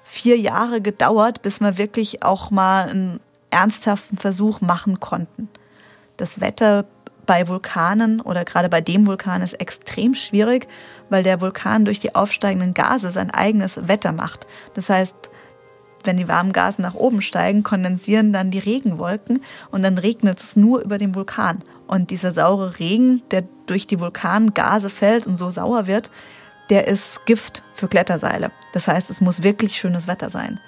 vier 0.05 0.39
Jahre 0.39 0.81
gedauert, 0.81 1.43
bis 1.43 1.61
wir 1.61 1.77
wirklich 1.77 2.23
auch 2.23 2.51
mal 2.51 2.89
einen 2.89 3.21
ernsthaften 3.51 4.17
Versuch 4.17 4.63
machen 4.63 5.01
konnten. 5.01 5.51
Das 6.17 6.41
Wetter 6.41 6.87
bei 7.27 7.47
Vulkanen 7.47 8.23
oder 8.23 8.47
gerade 8.47 8.71
bei 8.71 8.81
dem 8.81 9.07
Vulkan 9.07 9.43
ist 9.43 9.61
extrem 9.61 10.15
schwierig, 10.15 10.67
weil 11.11 11.23
der 11.23 11.43
Vulkan 11.43 11.85
durch 11.85 12.01
die 12.01 12.15
aufsteigenden 12.15 12.73
Gase 12.73 13.11
sein 13.11 13.31
eigenes 13.31 13.87
Wetter 13.87 14.13
macht. 14.13 14.47
Das 14.73 14.89
heißt, 14.89 15.31
wenn 16.05 16.17
die 16.17 16.29
warmen 16.29 16.53
Gase 16.53 16.83
nach 16.83 16.95
oben 16.95 17.23
steigen, 17.23 17.63
kondensieren 17.63 18.33
dann 18.33 18.51
die 18.51 18.59
Regenwolken 18.59 19.43
und 19.71 19.83
dann 19.83 19.99
regnet 19.99 20.43
es 20.43 20.57
nur 20.57 20.83
über 20.83 20.99
den 20.99 21.15
Vulkan. 21.15 21.63
Und 21.87 22.11
dieser 22.11 22.33
saure 22.33 22.79
Regen, 22.79 23.23
der 23.31 23.45
durch 23.67 23.87
die 23.87 24.01
Vulkangase 24.01 24.91
fällt 24.91 25.27
und 25.27 25.37
so 25.37 25.51
sauer 25.51 25.87
wird, 25.87 26.11
der 26.71 26.87
ist 26.87 27.27
Gift 27.27 27.63
für 27.75 27.89
Kletterseile. 27.89 28.53
Das 28.73 28.87
heißt, 28.87 29.11
es 29.11 29.21
muss 29.21 29.43
wirklich 29.43 29.77
schönes 29.77 30.07
Wetter 30.07 30.31
sein. 30.31 30.61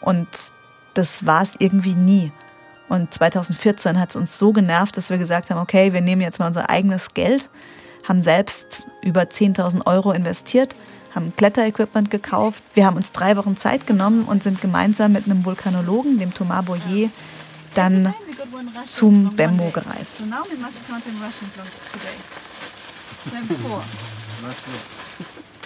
Und 0.00 0.28
das 0.94 1.26
war 1.26 1.42
es 1.42 1.56
irgendwie 1.58 1.94
nie. 1.94 2.30
Und 2.88 3.12
2014 3.12 3.98
hat 3.98 4.10
es 4.10 4.16
uns 4.16 4.38
so 4.38 4.52
genervt, 4.52 4.96
dass 4.96 5.10
wir 5.10 5.18
gesagt 5.18 5.50
haben, 5.50 5.60
okay, 5.60 5.92
wir 5.92 6.00
nehmen 6.00 6.22
jetzt 6.22 6.38
mal 6.38 6.46
unser 6.46 6.70
eigenes 6.70 7.14
Geld, 7.14 7.50
haben 8.06 8.22
selbst 8.22 8.86
über 9.02 9.22
10.000 9.22 9.86
Euro 9.86 10.12
investiert, 10.12 10.76
haben 11.14 11.34
Kletterequipment 11.36 12.10
gekauft. 12.10 12.62
Wir 12.74 12.86
haben 12.86 12.96
uns 12.96 13.12
drei 13.12 13.36
Wochen 13.36 13.56
Zeit 13.56 13.86
genommen 13.86 14.24
und 14.24 14.42
sind 14.42 14.60
gemeinsam 14.60 15.12
mit 15.12 15.26
einem 15.26 15.44
Vulkanologen, 15.44 16.18
dem 16.18 16.34
Thomas 16.34 16.64
Boyer, 16.64 17.10
dann 17.74 18.14
zum 18.90 19.34
Bembo 19.36 19.70
gereist. 19.70 20.18
So 20.18 20.24
now 20.24 20.44
we 20.50 20.56
must 20.56 20.74
count 20.88 21.04
in 21.06 21.14
Russian 21.14 21.50
today. 21.92 22.16
Then 23.30 23.58
four. 23.58 23.82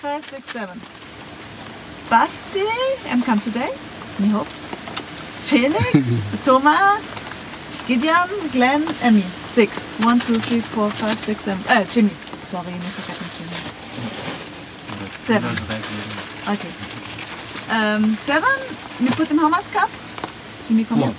five, 0.01 0.25
six, 0.25 0.53
seven. 0.53 0.81
Basti, 2.09 2.65
and 3.11 3.25
come 3.25 3.41
today. 3.41 3.71
Me 4.19 4.29
hope. 4.29 4.47
Felix, 5.45 6.07
Thomas, 6.45 7.01
Gideon, 7.87 8.29
Glenn, 8.53 8.85
Emmy. 9.03 9.25
Six. 9.55 9.73
One, 10.05 10.21
two, 10.21 10.35
three, 10.35 10.61
four, 10.61 10.91
five, 10.91 11.19
six, 11.25 11.45
seven. 11.45 11.63
Äh, 11.69 11.85
Jimmy. 11.91 12.11
Sorry, 12.51 12.71
nicht 12.71 12.85
vergessen 12.85 13.18
Jimmy. 13.18 13.18
Seven. 15.29 15.51
Okay. 16.47 16.69
Um, 17.69 18.17
seven, 18.25 18.49
we 18.99 19.11
put 19.11 19.31
in 19.31 19.39
Hamas 19.39 19.71
Cup. 19.75 19.91
Jimmy, 20.67 20.87
komm 20.89 21.03
her. 21.03 21.13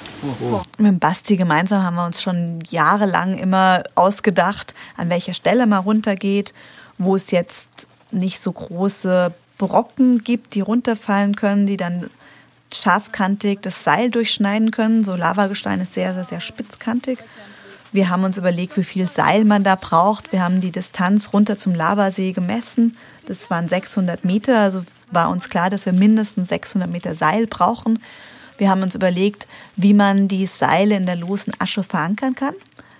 Mit 0.79 0.87
dem 0.87 0.97
Basti 0.97 1.37
gemeinsam 1.37 1.83
haben 1.83 1.95
wir 1.95 2.07
uns 2.07 2.19
schon 2.19 2.57
jahrelang 2.67 3.37
immer 3.37 3.83
ausgedacht, 3.93 4.73
an 4.97 5.11
welcher 5.11 5.35
Stelle 5.35 5.67
man 5.67 5.83
runtergeht, 5.83 6.55
wo 6.97 7.15
es 7.15 7.29
jetzt 7.29 7.69
nicht 8.09 8.39
so 8.39 8.51
große 8.51 9.31
Brocken 9.59 10.23
gibt, 10.23 10.55
die 10.55 10.61
runterfallen 10.61 11.35
können, 11.35 11.67
die 11.67 11.77
dann 11.77 12.09
scharfkantig 12.73 13.59
das 13.61 13.83
Seil 13.83 14.09
durchschneiden 14.09 14.71
können. 14.71 15.03
So 15.03 15.15
Lavagestein 15.15 15.81
ist 15.81 15.93
sehr, 15.93 16.15
sehr, 16.15 16.25
sehr 16.25 16.41
spitzkantig. 16.41 17.19
Wir 17.91 18.09
haben 18.09 18.23
uns 18.23 18.39
überlegt, 18.39 18.75
wie 18.75 18.83
viel 18.83 19.07
Seil 19.07 19.45
man 19.45 19.63
da 19.63 19.75
braucht. 19.75 20.31
Wir 20.31 20.43
haben 20.43 20.61
die 20.61 20.71
Distanz 20.71 21.31
runter 21.31 21.57
zum 21.57 21.75
Lavasee 21.75 22.31
gemessen. 22.31 22.97
Das 23.25 23.49
waren 23.49 23.67
600 23.67 24.25
Meter, 24.25 24.59
also 24.59 24.83
war 25.11 25.29
uns 25.29 25.49
klar, 25.49 25.69
dass 25.69 25.85
wir 25.85 25.93
mindestens 25.93 26.49
600 26.49 26.89
Meter 26.89 27.15
Seil 27.15 27.47
brauchen. 27.47 27.99
Wir 28.57 28.69
haben 28.69 28.81
uns 28.81 28.95
überlegt, 28.95 29.47
wie 29.75 29.93
man 29.93 30.27
die 30.27 30.45
Seile 30.45 30.95
in 30.95 31.05
der 31.05 31.15
losen 31.15 31.53
Asche 31.59 31.83
verankern 31.83 32.35
kann. 32.35 32.53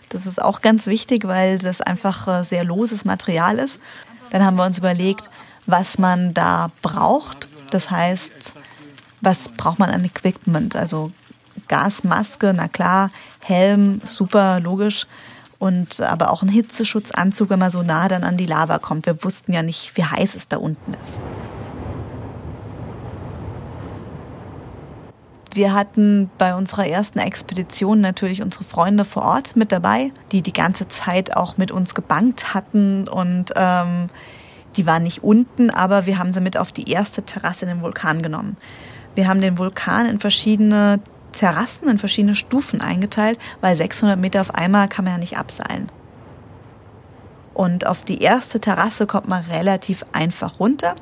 Das 0.10 0.26
ist 0.26 0.42
auch 0.42 0.62
ganz 0.62 0.88
wichtig, 0.88 1.28
weil 1.28 1.60
das 1.60 1.82
einfach 1.82 2.28
äh, 2.28 2.44
sehr 2.44 2.64
loses 2.64 3.06
Material 3.06 3.60
ist. 3.60 3.80
Dann 4.32 4.44
haben 4.44 4.56
wir 4.56 4.66
uns 4.66 4.78
überlegt, 4.78 5.30
was 5.66 6.00
man 6.00 6.34
da 6.34 6.72
braucht. 6.82 7.48
Das 7.72 7.92
heißt, 7.92 8.54
was 9.22 9.50
braucht 9.50 9.80
man 9.80 9.90
an 9.90 10.06
Equipment? 10.06 10.76
Also 10.76 11.12
Gasmaske, 11.68 12.54
na 12.56 12.68
klar, 12.68 13.12
Helm, 13.40 14.02
super 14.06 14.60
logisch. 14.60 15.06
Und 15.60 16.00
aber 16.00 16.32
auch 16.32 16.42
ein 16.42 16.50
Hitzeschutzanzug, 16.50 17.50
wenn 17.50 17.60
man 17.60 17.70
so 17.70 17.84
nah 17.84 18.08
dann 18.08 18.24
an 18.24 18.38
die 18.38 18.46
Lava 18.46 18.80
kommt. 18.80 19.06
Wir 19.06 19.24
wussten 19.24 19.54
ja 19.54 19.62
nicht, 19.62 19.96
wie 19.96 20.06
heiß 20.06 20.36
es 20.36 20.48
da 20.48 20.58
unten 20.58 20.94
ist. 20.94 21.20
Wir 25.54 25.74
hatten 25.74 26.30
bei 26.38 26.56
unserer 26.56 26.88
ersten 26.88 27.20
Expedition 27.20 28.02
natürlich 28.02 28.42
unsere 28.42 28.64
Freunde 28.64 29.04
vor 29.04 29.24
Ort 29.24 29.56
mit 29.56 29.72
dabei, 29.72 30.12
die 30.32 30.42
die 30.42 30.54
ganze 30.54 30.88
Zeit 30.88 31.36
auch 31.36 31.58
mit 31.58 31.72
uns 31.72 31.96
gebankt 31.96 32.54
hatten 32.54 33.08
und 33.08 33.52
ähm, 33.56 34.10
die 34.76 34.86
waren 34.86 35.04
nicht 35.04 35.24
unten, 35.24 35.72
aber 35.72 36.06
wir 36.06 36.20
haben 36.20 36.32
sie 36.32 36.42
mit 36.42 36.56
auf 36.56 36.72
die 36.72 36.90
erste 36.90 37.24
Terrasse 37.24 37.66
in 37.66 37.72
den 37.72 37.82
Vulkan 37.82 38.22
genommen. 38.22 38.58
Wir 39.16 39.28
haben 39.28 39.42
den 39.42 39.58
Vulkan 39.58 40.06
in 40.06 40.20
verschiedene 40.20 41.00
Terrassen, 41.32 41.90
in 41.90 42.00
verschiedene 42.00 42.36
Stufen 42.36 42.82
eingeteilt, 42.82 43.40
weil 43.62 43.76
600 43.76 44.20
Meter 44.20 44.42
auf 44.42 44.54
einmal 44.54 44.88
kann 44.88 45.06
man 45.06 45.16
ja 45.16 45.20
nicht 45.20 45.38
abseilen. 45.38 45.92
Und 47.54 47.86
auf 47.88 48.04
die 48.04 48.22
erste 48.22 48.62
Terrasse 48.62 49.06
kommt 49.06 49.28
man 49.28 49.44
relativ 49.46 50.06
einfach 50.14 50.60
runter 50.60 50.96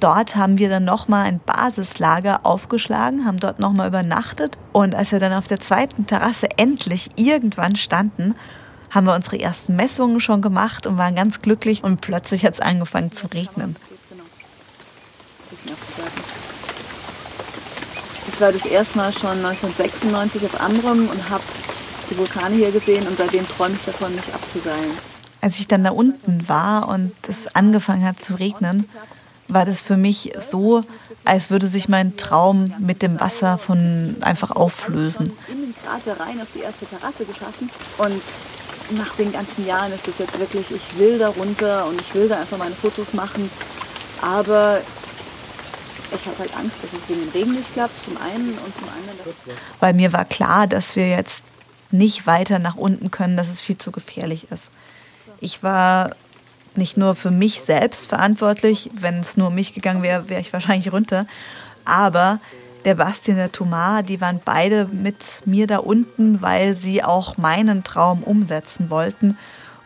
dort 0.00 0.36
haben 0.36 0.58
wir 0.58 0.68
dann 0.68 0.84
nochmal 0.84 1.26
ein 1.26 1.40
Basislager 1.40 2.40
aufgeschlagen, 2.44 3.24
haben 3.24 3.38
dort 3.38 3.58
nochmal 3.58 3.88
übernachtet. 3.88 4.58
Und 4.72 4.94
als 4.94 5.12
wir 5.12 5.18
dann 5.18 5.32
auf 5.32 5.46
der 5.46 5.60
zweiten 5.60 6.06
Terrasse 6.06 6.48
endlich 6.56 7.10
irgendwann 7.16 7.76
standen, 7.76 8.34
haben 8.90 9.06
wir 9.06 9.14
unsere 9.14 9.40
ersten 9.40 9.76
Messungen 9.76 10.20
schon 10.20 10.42
gemacht 10.42 10.86
und 10.86 10.96
waren 10.96 11.14
ganz 11.14 11.42
glücklich. 11.42 11.82
Und 11.82 12.00
plötzlich 12.00 12.44
hat 12.44 12.54
es 12.54 12.60
angefangen 12.60 13.12
zu 13.12 13.26
regnen. 13.26 13.76
Ich 18.36 18.42
war 18.42 18.52
das 18.52 18.66
erste 18.66 18.98
Mal 18.98 19.14
schon 19.14 19.30
1996 19.30 20.44
auf 20.44 20.60
Amrum 20.60 21.08
und 21.08 21.30
habe 21.30 21.42
die 22.10 22.18
Vulkane 22.18 22.54
hier 22.54 22.70
gesehen 22.70 23.08
und 23.08 23.16
seitdem 23.16 23.48
träume 23.48 23.76
ich 23.76 23.84
davon, 23.86 24.14
mich 24.14 24.26
abzuseilen. 24.26 24.90
Als 25.40 25.58
ich 25.58 25.68
dann 25.68 25.84
da 25.84 25.90
unten 25.90 26.46
war 26.46 26.86
und 26.88 27.12
es 27.26 27.56
angefangen 27.56 28.04
hat 28.04 28.22
zu 28.22 28.34
regnen, 28.34 28.90
war 29.48 29.64
das 29.64 29.80
für 29.80 29.96
mich 29.96 30.34
so, 30.38 30.84
als 31.24 31.48
würde 31.48 31.66
sich 31.66 31.88
mein 31.88 32.18
Traum 32.18 32.74
mit 32.78 33.00
dem 33.00 33.18
Wasser 33.20 33.56
von 33.56 34.16
einfach 34.20 34.50
auflösen. 34.50 35.32
In 35.48 35.62
den 35.62 35.74
Krater 35.74 36.20
rein 36.20 36.38
auf 36.42 36.48
die 36.54 36.60
erste 36.60 36.84
Terrasse 36.84 37.24
geschaffen 37.24 37.70
und 37.96 38.20
nach 38.98 39.14
den 39.14 39.32
ganzen 39.32 39.66
Jahren 39.66 39.92
ist 39.92 40.06
es 40.08 40.18
jetzt 40.18 40.38
wirklich, 40.38 40.70
ich 40.72 40.98
will 40.98 41.18
da 41.18 41.28
runter 41.28 41.86
und 41.86 41.98
ich 41.98 42.14
will 42.14 42.28
da 42.28 42.40
einfach 42.40 42.58
meine 42.58 42.74
Fotos 42.74 43.14
machen, 43.14 43.50
aber 44.20 44.82
ich 46.12 46.26
habe 46.26 46.38
halt 46.38 46.56
Angst, 46.56 46.76
dass 46.82 46.92
es 46.92 47.08
wegen 47.08 47.20
dem 47.20 47.30
Regen 47.30 47.52
nicht 47.52 47.72
klappt, 47.72 48.02
zum 48.04 48.16
einen 48.16 48.50
und 48.50 48.76
zum 48.76 48.88
anderen. 48.88 49.34
Weil 49.80 49.94
mir 49.94 50.12
war 50.12 50.24
klar, 50.24 50.66
dass 50.66 50.96
wir 50.96 51.08
jetzt 51.08 51.42
nicht 51.90 52.26
weiter 52.26 52.58
nach 52.58 52.76
unten 52.76 53.10
können, 53.10 53.36
dass 53.36 53.48
es 53.48 53.60
viel 53.60 53.78
zu 53.78 53.92
gefährlich 53.92 54.50
ist. 54.50 54.70
Ich 55.40 55.62
war 55.62 56.10
nicht 56.74 56.96
nur 56.96 57.14
für 57.14 57.30
mich 57.30 57.62
selbst 57.62 58.08
verantwortlich. 58.08 58.90
Wenn 58.94 59.20
es 59.20 59.36
nur 59.36 59.48
um 59.48 59.54
mich 59.54 59.74
gegangen 59.74 60.02
wäre, 60.02 60.28
wäre 60.28 60.40
ich 60.40 60.52
wahrscheinlich 60.52 60.92
runter. 60.92 61.26
Aber 61.84 62.40
der 62.84 62.94
Basti 62.94 63.32
und 63.32 63.38
der 63.38 63.52
Thomas, 63.52 64.04
die 64.04 64.20
waren 64.20 64.40
beide 64.44 64.86
mit 64.86 65.42
mir 65.44 65.66
da 65.66 65.78
unten, 65.78 66.42
weil 66.42 66.76
sie 66.76 67.02
auch 67.02 67.36
meinen 67.36 67.84
Traum 67.84 68.22
umsetzen 68.22 68.90
wollten. 68.90 69.36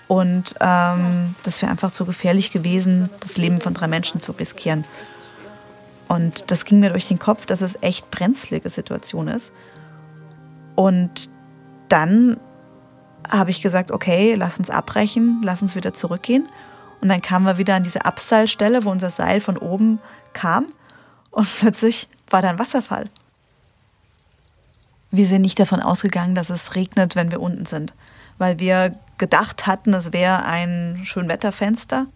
Und 0.07 0.57
ähm, 0.61 1.35
das 1.45 1.63
wäre 1.63 1.71
einfach 1.71 1.93
zu 1.93 2.05
gefährlich 2.05 2.51
gewesen, 2.51 3.09
das 3.21 3.37
Leben 3.37 3.61
von 3.61 3.75
drei 3.75 3.87
Menschen 3.87 4.21
zu 4.21 4.33
riskieren. 4.33 4.85
Und 6.11 6.51
das 6.51 6.65
ging 6.65 6.81
mir 6.81 6.91
durch 6.91 7.07
den 7.07 7.21
Kopf, 7.21 7.47
dass 7.47 7.61
es 7.61 7.79
echt 7.83 8.11
brenzlige 8.11 8.69
Situation 8.69 9.29
ist. 9.29 9.53
Und 10.75 11.31
dann 11.87 12.41
habe 13.31 13.53
ich 13.53 13.63
gesagt, 13.63 13.93
okay, 13.93 14.35
lass 14.35 14.59
uns 14.59 14.71
abbrechen, 14.71 15.41
lass 15.45 15.63
uns 15.63 15.77
wieder 15.77 15.95
zurückgehen. 15.95 16.49
Und 17.01 17.11
dann 17.11 17.23
kamen 17.23 17.47
wir 17.47 17.59
wieder 17.59 17.77
an 17.77 17.85
diese 17.85 18.07
Abseilstelle, 18.07 18.85
wo 18.85 18.91
unser 18.91 19.11
Seil 19.11 19.39
von 19.39 19.57
oben 19.57 20.01
kam. 20.33 20.73
Und 21.31 21.47
plötzlich 21.61 22.09
war 22.29 22.43
da 22.43 22.51
ein 22.51 22.59
Wasserfall. 22.59 23.09
Wir 25.13 25.29
sind 25.29 25.43
nicht 25.43 25.61
davon 25.61 25.79
ausgegangen, 25.79 26.35
dass 26.35 26.51
es 26.51 26.75
regnet, 26.75 27.15
wenn 27.15 27.31
wir 27.31 27.41
unten 27.41 27.67
sind, 27.67 27.95
weil 28.37 28.59
wir 28.59 28.97
gedacht 29.19 29.69
hatten, 29.69 29.95
es 29.95 30.13
wäre 30.13 30.45
ein 30.45 31.03
Schönwetterfenster. 31.05 32.07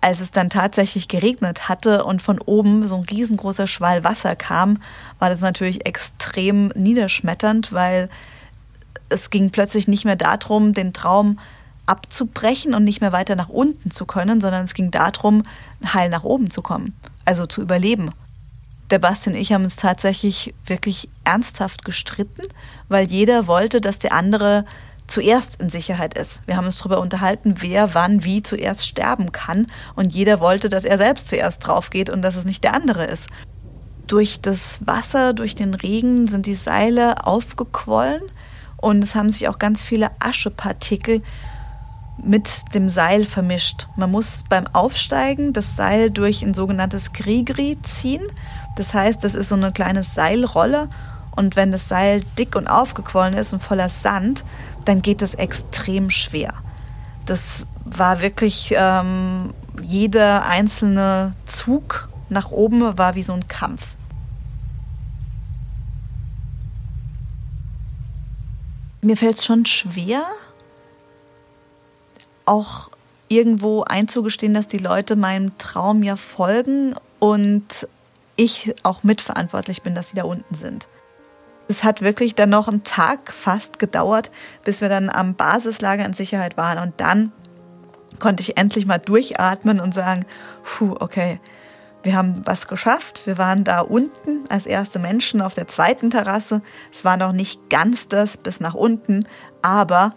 Als 0.00 0.20
es 0.20 0.30
dann 0.30 0.48
tatsächlich 0.48 1.08
geregnet 1.08 1.68
hatte 1.68 2.04
und 2.04 2.22
von 2.22 2.40
oben 2.40 2.86
so 2.86 2.96
ein 2.96 3.04
riesengroßer 3.04 3.66
Schwall 3.66 4.02
Wasser 4.02 4.34
kam, 4.34 4.78
war 5.18 5.28
das 5.28 5.40
natürlich 5.40 5.84
extrem 5.84 6.68
niederschmetternd, 6.68 7.72
weil 7.72 8.08
es 9.10 9.30
ging 9.30 9.50
plötzlich 9.50 9.88
nicht 9.88 10.04
mehr 10.04 10.16
darum, 10.16 10.72
den 10.72 10.92
Traum 10.92 11.38
abzubrechen 11.86 12.74
und 12.74 12.84
nicht 12.84 13.00
mehr 13.00 13.12
weiter 13.12 13.34
nach 13.34 13.48
unten 13.48 13.90
zu 13.90 14.06
können, 14.06 14.40
sondern 14.40 14.64
es 14.64 14.74
ging 14.74 14.90
darum, 14.90 15.42
heil 15.92 16.08
nach 16.08 16.22
oben 16.22 16.50
zu 16.50 16.62
kommen, 16.62 16.94
also 17.24 17.46
zu 17.46 17.60
überleben. 17.60 18.12
Der 18.90 18.98
Basti 18.98 19.30
und 19.30 19.36
ich 19.36 19.52
haben 19.52 19.64
uns 19.64 19.76
tatsächlich 19.76 20.54
wirklich 20.66 21.08
ernsthaft 21.24 21.84
gestritten, 21.84 22.42
weil 22.88 23.06
jeder 23.08 23.46
wollte, 23.46 23.80
dass 23.80 23.98
der 23.98 24.12
andere 24.12 24.64
zuerst 25.10 25.60
in 25.60 25.68
Sicherheit 25.68 26.16
ist. 26.16 26.40
Wir 26.46 26.56
haben 26.56 26.66
uns 26.66 26.78
darüber 26.78 27.00
unterhalten, 27.00 27.56
wer 27.58 27.94
wann 27.94 28.24
wie 28.24 28.42
zuerst 28.42 28.86
sterben 28.86 29.32
kann 29.32 29.66
und 29.96 30.14
jeder 30.14 30.40
wollte, 30.40 30.68
dass 30.68 30.84
er 30.84 30.98
selbst 30.98 31.28
zuerst 31.28 31.66
drauf 31.66 31.90
geht 31.90 32.10
und 32.10 32.22
dass 32.22 32.36
es 32.36 32.44
nicht 32.44 32.64
der 32.64 32.74
andere 32.74 33.04
ist. 33.04 33.28
Durch 34.06 34.40
das 34.40 34.86
Wasser, 34.86 35.34
durch 35.34 35.54
den 35.54 35.74
Regen 35.74 36.26
sind 36.26 36.46
die 36.46 36.54
Seile 36.54 37.26
aufgequollen 37.26 38.22
und 38.76 39.04
es 39.04 39.14
haben 39.14 39.30
sich 39.30 39.48
auch 39.48 39.58
ganz 39.58 39.82
viele 39.82 40.10
Aschepartikel 40.20 41.22
mit 42.22 42.74
dem 42.74 42.88
Seil 42.88 43.24
vermischt. 43.24 43.86
Man 43.96 44.10
muss 44.10 44.44
beim 44.48 44.66
Aufsteigen 44.72 45.52
das 45.52 45.76
Seil 45.76 46.10
durch 46.10 46.42
ein 46.42 46.54
sogenanntes 46.54 47.12
Grigri 47.12 47.78
ziehen. 47.82 48.22
Das 48.76 48.94
heißt, 48.94 49.24
das 49.24 49.34
ist 49.34 49.48
so 49.48 49.54
eine 49.54 49.72
kleine 49.72 50.02
Seilrolle 50.02 50.88
und 51.36 51.56
wenn 51.56 51.72
das 51.72 51.88
Seil 51.88 52.22
dick 52.38 52.56
und 52.56 52.66
aufgequollen 52.66 53.34
ist 53.34 53.52
und 53.52 53.60
voller 53.62 53.88
Sand, 53.88 54.44
dann 54.84 55.02
geht 55.02 55.22
es 55.22 55.34
extrem 55.34 56.10
schwer. 56.10 56.54
Das 57.26 57.66
war 57.84 58.20
wirklich 58.20 58.74
ähm, 58.76 59.52
jeder 59.80 60.46
einzelne 60.46 61.34
Zug 61.46 62.08
nach 62.28 62.50
oben 62.50 62.96
war 62.96 63.14
wie 63.14 63.22
so 63.22 63.32
ein 63.32 63.48
Kampf. 63.48 63.94
Mir 69.02 69.16
fällt 69.16 69.38
es 69.38 69.44
schon 69.44 69.64
schwer, 69.64 70.22
auch 72.44 72.90
irgendwo 73.28 73.82
einzugestehen, 73.84 74.54
dass 74.54 74.66
die 74.66 74.78
Leute 74.78 75.16
meinem 75.16 75.56
Traum 75.56 76.02
ja 76.02 76.16
folgen 76.16 76.94
und 77.18 77.88
ich 78.36 78.74
auch 78.82 79.02
mitverantwortlich 79.02 79.82
bin, 79.82 79.94
dass 79.94 80.10
sie 80.10 80.16
da 80.16 80.24
unten 80.24 80.54
sind. 80.54 80.88
Es 81.70 81.84
hat 81.84 82.02
wirklich 82.02 82.34
dann 82.34 82.50
noch 82.50 82.66
einen 82.66 82.82
Tag 82.82 83.32
fast 83.32 83.78
gedauert, 83.78 84.32
bis 84.64 84.80
wir 84.80 84.88
dann 84.88 85.08
am 85.08 85.36
Basislager 85.36 86.04
in 86.04 86.12
Sicherheit 86.12 86.56
waren. 86.56 86.78
Und 86.78 86.94
dann 87.00 87.30
konnte 88.18 88.42
ich 88.42 88.56
endlich 88.56 88.86
mal 88.86 88.98
durchatmen 88.98 89.78
und 89.78 89.94
sagen, 89.94 90.26
puh, 90.64 90.96
okay, 90.98 91.38
wir 92.02 92.16
haben 92.16 92.42
was 92.44 92.66
geschafft. 92.66 93.24
Wir 93.24 93.38
waren 93.38 93.62
da 93.62 93.82
unten 93.82 94.48
als 94.48 94.66
erste 94.66 94.98
Menschen 94.98 95.40
auf 95.40 95.54
der 95.54 95.68
zweiten 95.68 96.10
Terrasse. 96.10 96.60
Es 96.90 97.04
war 97.04 97.16
noch 97.16 97.30
nicht 97.30 97.70
ganz 97.70 98.08
das 98.08 98.36
bis 98.36 98.58
nach 98.58 98.74
unten, 98.74 99.28
aber 99.62 100.16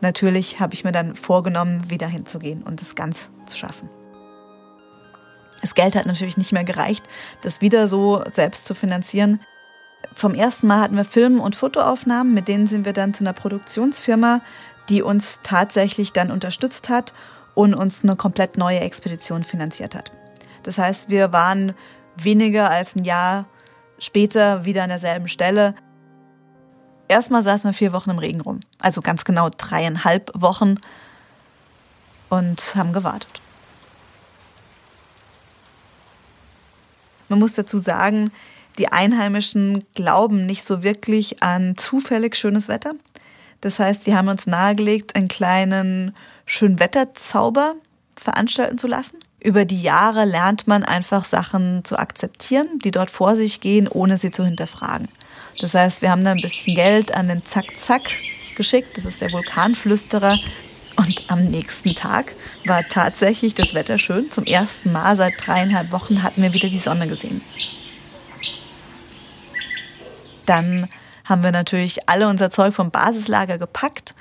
natürlich 0.00 0.58
habe 0.58 0.72
ich 0.72 0.84
mir 0.84 0.92
dann 0.92 1.16
vorgenommen, 1.16 1.90
wieder 1.90 2.06
hinzugehen 2.06 2.62
und 2.62 2.80
das 2.80 2.94
ganz 2.94 3.28
zu 3.44 3.58
schaffen. 3.58 3.90
Das 5.60 5.74
Geld 5.74 5.96
hat 5.96 6.06
natürlich 6.06 6.38
nicht 6.38 6.52
mehr 6.52 6.64
gereicht, 6.64 7.04
das 7.42 7.60
wieder 7.60 7.88
so 7.88 8.24
selbst 8.30 8.64
zu 8.64 8.74
finanzieren. 8.74 9.40
Vom 10.14 10.34
ersten 10.34 10.68
Mal 10.68 10.80
hatten 10.80 10.96
wir 10.96 11.04
Film- 11.04 11.40
und 11.40 11.56
Fotoaufnahmen, 11.56 12.32
mit 12.32 12.46
denen 12.46 12.66
sind 12.66 12.84
wir 12.84 12.92
dann 12.92 13.12
zu 13.12 13.24
einer 13.24 13.32
Produktionsfirma, 13.32 14.40
die 14.88 15.02
uns 15.02 15.40
tatsächlich 15.42 16.12
dann 16.12 16.30
unterstützt 16.30 16.88
hat 16.88 17.12
und 17.54 17.74
uns 17.74 18.04
eine 18.04 18.14
komplett 18.14 18.56
neue 18.56 18.80
Expedition 18.80 19.42
finanziert 19.42 19.94
hat. 19.94 20.12
Das 20.62 20.78
heißt, 20.78 21.08
wir 21.08 21.32
waren 21.32 21.74
weniger 22.16 22.70
als 22.70 22.94
ein 22.94 23.04
Jahr 23.04 23.46
später 23.98 24.64
wieder 24.64 24.84
an 24.84 24.88
derselben 24.88 25.28
Stelle. 25.28 25.74
Erstmal 27.08 27.42
saßen 27.42 27.70
wir 27.70 27.74
vier 27.74 27.92
Wochen 27.92 28.10
im 28.10 28.18
Regen 28.18 28.40
rum, 28.40 28.60
also 28.78 29.02
ganz 29.02 29.24
genau 29.24 29.50
dreieinhalb 29.50 30.30
Wochen 30.34 30.76
und 32.28 32.76
haben 32.76 32.92
gewartet. 32.92 33.40
Man 37.28 37.40
muss 37.40 37.54
dazu 37.54 37.78
sagen, 37.78 38.30
die 38.78 38.88
Einheimischen 38.88 39.84
glauben 39.94 40.46
nicht 40.46 40.64
so 40.64 40.82
wirklich 40.82 41.42
an 41.42 41.76
zufällig 41.76 42.36
schönes 42.36 42.68
Wetter. 42.68 42.94
Das 43.60 43.78
heißt, 43.78 44.04
sie 44.04 44.14
haben 44.14 44.28
uns 44.28 44.46
nahegelegt, 44.46 45.16
einen 45.16 45.28
kleinen 45.28 46.14
Schönwetterzauber 46.46 47.74
veranstalten 48.16 48.78
zu 48.78 48.86
lassen. 48.86 49.18
Über 49.40 49.64
die 49.64 49.82
Jahre 49.82 50.24
lernt 50.24 50.66
man 50.66 50.84
einfach 50.84 51.24
Sachen 51.24 51.84
zu 51.84 51.98
akzeptieren, 51.98 52.78
die 52.82 52.90
dort 52.90 53.10
vor 53.10 53.36
sich 53.36 53.60
gehen, 53.60 53.88
ohne 53.88 54.16
sie 54.16 54.30
zu 54.30 54.44
hinterfragen. 54.44 55.08
Das 55.60 55.74
heißt, 55.74 56.02
wir 56.02 56.10
haben 56.10 56.24
da 56.24 56.32
ein 56.32 56.40
bisschen 56.40 56.74
Geld 56.74 57.14
an 57.14 57.28
den 57.28 57.44
Zack-Zack 57.44 58.02
geschickt. 58.56 58.96
Das 58.96 59.04
ist 59.04 59.20
der 59.20 59.32
Vulkanflüsterer. 59.32 60.38
Und 60.96 61.24
am 61.28 61.42
nächsten 61.42 61.94
Tag 61.94 62.36
war 62.66 62.82
tatsächlich 62.88 63.54
das 63.54 63.74
Wetter 63.74 63.98
schön. 63.98 64.30
Zum 64.30 64.44
ersten 64.44 64.92
Mal 64.92 65.16
seit 65.16 65.34
dreieinhalb 65.44 65.90
Wochen 65.92 66.22
hatten 66.22 66.42
wir 66.42 66.54
wieder 66.54 66.68
die 66.68 66.78
Sonne 66.78 67.08
gesehen. 67.08 67.42
Dann 70.46 70.88
haben 71.24 71.42
wir 71.42 71.52
natürlich 71.52 72.08
alle 72.08 72.28
unser 72.28 72.50
Zeug 72.50 72.74
vom 72.74 72.90
Basislager 72.90 73.58
gepackt 73.58 74.14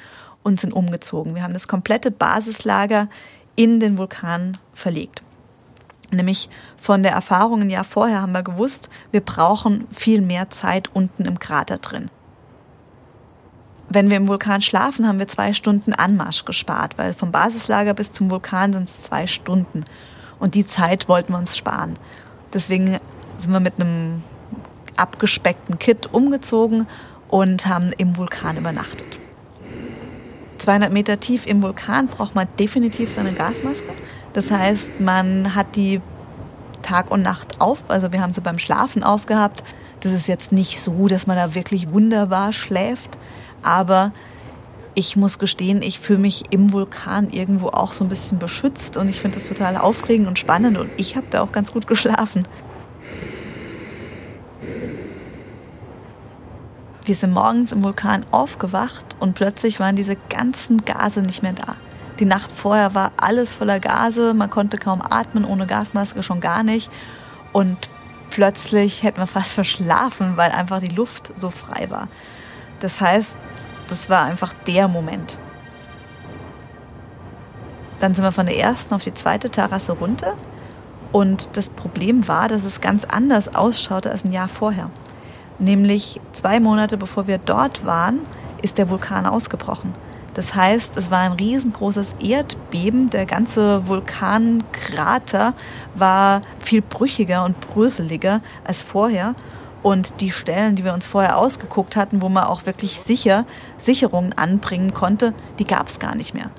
und 0.44 0.60
sind 0.60 0.74
umgezogen. 0.74 1.36
Wir 1.36 1.44
haben 1.44 1.53
das 1.53 1.68
komplette 1.68 2.12
Basislager 2.12 3.08
in 3.56 3.80
den 3.80 3.98
Vulkan 3.98 4.58
verlegt. 4.74 5.22
Nämlich 6.12 6.50
von 6.77 7.03
der 7.03 7.13
Erfahrung 7.13 7.62
ein 7.62 7.70
Jahr 7.70 7.84
vorher 7.84 8.22
haben 8.22 8.34
wir 8.34 8.44
gewusst, 8.44 8.89
wir 9.12 9.22
brauchen 9.22 9.88
viel 9.92 10.22
mehr 10.22 10.50
Zeit 10.50 10.89
unten 10.94 11.25
im 11.25 11.39
Krater 11.39 11.80
drin. 11.80 12.10
Wenn 13.89 14.10
wir 14.10 14.18
im 14.18 14.27
Vulkan 14.27 14.62
schlafen, 14.62 15.08
haben 15.08 15.20
wir 15.20 15.27
zwei 15.27 15.53
Stunden 15.53 15.94
Anmarsch 15.94 16.46
gespart, 16.46 16.98
weil 16.98 17.13
vom 17.13 17.32
Basislager 17.32 17.94
bis 17.94 18.12
zum 18.12 18.30
Vulkan 18.30 18.74
sind 18.74 18.89
es 18.89 19.03
zwei 19.03 19.27
Stunden. 19.27 19.86
Und 20.39 20.56
die 20.56 20.65
Zeit 20.65 21.08
wollten 21.08 21.34
wir 21.34 21.38
uns 21.38 21.58
sparen. 21.58 21.98
Deswegen 22.53 23.00
sind 23.38 23.51
wir 23.51 23.60
mit 23.60 23.80
einem 23.80 24.24
abgespeckten 24.97 25.79
Kit 25.79 26.09
umgezogen 26.12 26.88
und 27.29 27.67
haben 27.67 27.91
im 27.97 28.17
Vulkan 28.17 28.57
übernachtet. 28.57 29.19
200 30.59 30.93
Meter 30.93 31.19
tief 31.19 31.45
im 31.45 31.62
Vulkan 31.62 32.07
braucht 32.07 32.35
man 32.35 32.47
definitiv 32.59 33.12
seine 33.12 33.33
Gasmaske. 33.33 33.89
Das 34.33 34.50
heißt, 34.50 35.00
man 35.00 35.55
hat 35.55 35.75
die 35.75 36.01
Tag 36.81 37.12
und 37.12 37.21
Nacht 37.21 37.59
auf. 37.59 37.83
Also 37.89 38.12
wir 38.12 38.21
haben 38.21 38.33
sie 38.33 38.41
beim 38.41 38.59
Schlafen 38.59 39.03
aufgehabt. 39.03 39.63
Das 40.00 40.12
ist 40.12 40.27
jetzt 40.27 40.51
nicht 40.51 40.81
so, 40.81 41.07
dass 41.07 41.27
man 41.27 41.38
da 41.38 41.55
wirklich 41.55 41.91
wunderbar 41.91 42.53
schläft. 42.53 43.18
Aber 43.61 44.11
ich 44.96 45.15
muss 45.15 45.39
gestehen, 45.39 45.81
ich 45.81 46.00
fühle 46.00 46.20
mich 46.20 46.46
im 46.51 46.72
Vulkan 46.72 47.29
irgendwo 47.29 47.70
auch 47.70 47.94
so 47.94 48.03
ein 48.03 48.09
bisschen 48.09 48.39
beschützt 48.39 48.98
und 48.98 49.09
ich 49.09 49.20
finde 49.20 49.37
das 49.37 49.48
total 49.48 49.77
aufregend 49.77 50.27
und 50.27 50.37
spannend 50.37 50.77
und 50.77 50.89
ich 50.98 51.15
habe 51.15 51.25
da 51.29 51.41
auch 51.41 51.51
ganz 51.51 51.74
gut 51.74 51.87
geschlafen. 51.87 52.44
Wir 57.05 57.16
sind 57.16 57.33
morgens 57.33 57.74
im 57.74 57.83
Vulkan 57.83 58.25
aufgewacht 58.31 59.18
und 59.20 59.33
plötzlich 59.33 59.81
waren 59.81 59.98
diese 59.98 60.16
ganzen 60.29 60.85
Gase 60.85 61.22
nicht 61.22 61.44
mehr 61.44 61.51
da. 61.51 61.75
Die 62.20 62.25
Nacht 62.25 62.50
vorher 62.50 62.96
war 62.96 63.11
alles 63.18 63.53
voller 63.53 63.81
Gase, 63.81 64.33
man 64.33 64.50
konnte 64.50 64.77
kaum 64.77 65.01
atmen, 65.01 65.44
ohne 65.44 65.68
Gasmaske 65.68 66.24
schon 66.24 66.39
gar 66.39 66.63
nicht. 66.63 66.89
Und 67.51 67.89
plötzlich 68.29 69.03
hätten 69.03 69.20
wir 69.20 69.27
fast 69.27 69.51
verschlafen, 69.53 70.37
weil 70.37 70.51
einfach 70.51 70.79
die 70.79 70.96
Luft 70.96 71.37
so 71.37 71.50
frei 71.50 71.89
war. 71.89 72.07
Das 72.79 73.01
heißt, 73.01 73.35
das 73.87 74.09
war 74.09 74.24
einfach 74.24 74.53
der 74.66 74.87
Moment. 74.87 75.39
Dann 78.00 78.13
sind 78.13 78.24
wir 78.24 78.31
von 78.31 78.46
der 78.46 78.57
ersten 78.57 78.94
auf 78.94 79.03
die 79.03 79.13
zweite 79.13 79.50
Terrasse 79.50 79.92
runter. 79.92 80.35
Und 81.11 81.57
das 81.57 81.70
Problem 81.70 82.29
war, 82.29 82.48
dass 82.48 82.63
es 82.63 82.79
ganz 82.79 83.03
anders 83.03 83.53
ausschaute 83.53 84.09
als 84.09 84.24
ein 84.24 84.31
Jahr 84.31 84.48
vorher. 84.48 84.89
Nämlich 85.63 86.19
zwei 86.33 86.59
Monate 86.59 86.97
bevor 86.97 87.25
wir 87.25 87.37
dort 87.37 87.85
waren, 87.85 88.19
ist 88.61 88.77
der 88.77 88.89
Vulkan 88.89 89.25
ausgebrochen. 89.25 89.93
Das 90.33 90.55
heißt, 90.55 90.97
es 90.97 91.09
war 91.09 91.19
ein 91.19 91.31
riesengroßes 91.31 92.15
Erdbeben. 92.19 93.09
Der 93.11 93.25
ganze 93.25 93.87
Vulkankrater 93.87 95.53
war 95.95 96.41
viel 96.59 96.81
brüchiger 96.81 97.45
und 97.45 97.61
bröseliger 97.61 98.41
als 98.65 98.83
vorher. 98.83 99.35
Und 99.81 100.19
die 100.19 100.31
Stellen, 100.31 100.75
die 100.75 100.83
wir 100.83 100.93
uns 100.93 101.07
vorher 101.07 101.37
ausgeguckt 101.37 101.95
hatten, 101.95 102.21
wo 102.21 102.27
man 102.27 102.43
auch 102.43 102.65
wirklich 102.65 102.99
sicher 102.99 103.45
Sicherungen 103.77 104.33
anbringen 104.33 104.93
konnte, 104.93 105.33
die 105.59 105.65
gab 105.65 105.87
es 105.87 105.97
gar 105.99 106.15
nicht 106.15 106.33
mehr. 106.33 106.49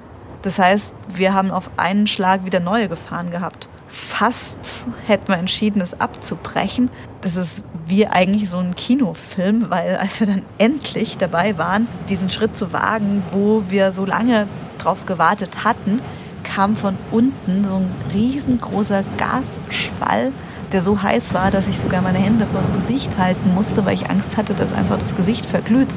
Das 0.41 0.59
heißt, 0.59 0.95
wir 1.09 1.35
haben 1.35 1.51
auf 1.51 1.69
einen 1.77 2.07
Schlag 2.07 2.47
wieder 2.47 2.61
neue 2.61 2.89
Gefahren 2.89 3.31
gehabt 3.31 3.69
fast 3.95 4.87
hätten 5.07 5.29
wir 5.29 5.37
entschieden, 5.37 5.81
es 5.81 5.99
abzubrechen. 6.01 6.91
Das 7.21 7.37
ist 7.37 7.63
wie 7.87 8.07
eigentlich 8.07 8.51
so 8.51 8.59
ein 8.59 8.75
Kinofilm, 8.75 9.71
weil 9.71 9.97
als 9.97 10.19
wir 10.21 10.27
dann 10.27 10.43
endlich 10.59 11.17
dabei 11.17 11.57
waren, 11.59 11.87
diesen 12.09 12.29
Schritt 12.29 12.57
zu 12.57 12.73
wagen, 12.73 13.23
wo 13.31 13.65
wir 13.69 13.93
so 13.93 14.05
lange 14.05 14.49
drauf 14.79 15.07
gewartet 15.07 15.65
hatten, 15.65 16.01
kam 16.43 16.77
von 16.77 16.99
unten 17.11 17.65
so 17.65 17.77
ein 17.77 17.91
riesengroßer 18.13 19.05
Gasschwall, 19.17 20.33
der 20.73 20.83
so 20.83 21.01
heiß 21.01 21.33
war, 21.33 21.51
dass 21.51 21.67
ich 21.69 21.79
sogar 21.79 22.03
meine 22.03 22.19
Hände 22.19 22.47
vors 22.47 22.73
Gesicht 22.73 23.17
halten 23.17 23.55
musste, 23.55 23.87
weil 23.87 23.95
ich 23.95 24.11
Angst 24.11 24.37
hatte, 24.37 24.55
dass 24.55 24.73
einfach 24.73 24.99
das 24.99 25.15
Gesicht 25.15 25.47
verglüht. 25.47 25.95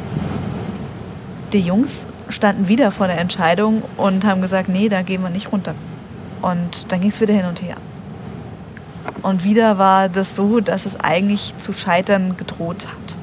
Die 1.52 1.62
Jungs 1.62 2.06
standen 2.30 2.68
wieder 2.68 2.92
vor 2.92 3.08
der 3.08 3.18
Entscheidung 3.18 3.82
und 3.98 4.26
haben 4.26 4.42
gesagt, 4.42 4.70
nee, 4.70 4.88
da 4.88 5.02
gehen 5.02 5.24
wir 5.24 5.30
nicht 5.30 5.52
runter. 5.52 5.74
Und 6.42 6.92
dann 6.92 7.02
ging 7.02 7.10
es 7.10 7.20
wieder 7.22 7.34
hin 7.34 7.46
und 7.46 7.62
her. 7.62 7.78
Und 9.24 9.44
wieder 9.44 9.78
war 9.78 10.10
das 10.10 10.36
so, 10.36 10.60
dass 10.60 10.86
es 10.86 11.00
eigentlich 11.00 11.56
zu 11.58 11.74
scheitern 11.74 12.38
gedroht 12.38 12.88
hat. 12.88 13.18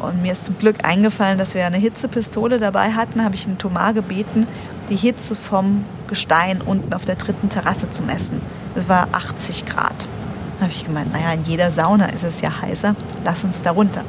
Und 0.00 0.20
mir 0.22 0.32
ist 0.32 0.44
zum 0.44 0.58
Glück 0.58 0.84
eingefallen, 0.84 1.38
dass 1.38 1.54
wir 1.54 1.64
eine 1.64 1.78
Hitzepistole 1.78 2.58
dabei 2.58 2.92
hatten, 2.92 3.24
habe 3.24 3.34
ich 3.34 3.44
den 3.44 3.58
Thomas 3.58 3.94
gebeten, 3.94 4.46
die 4.90 4.96
Hitze 4.96 5.34
vom 5.34 5.84
Gestein 6.08 6.60
unten 6.60 6.92
auf 6.92 7.04
der 7.04 7.16
dritten 7.16 7.48
Terrasse 7.48 7.88
zu 7.88 8.02
messen. 8.02 8.42
Es 8.74 8.88
war 8.88 9.08
80 9.12 9.64
Grad. 9.64 10.06
Da 10.58 10.64
habe 10.64 10.72
ich 10.72 10.84
gemeint, 10.84 11.12
naja, 11.12 11.32
in 11.32 11.44
jeder 11.44 11.70
Sauna 11.70 12.06
ist 12.06 12.22
es 12.22 12.40
ja 12.40 12.60
heißer, 12.60 12.94
lass 13.24 13.44
uns 13.44 13.62
da 13.62 13.70
runter. 13.70 14.04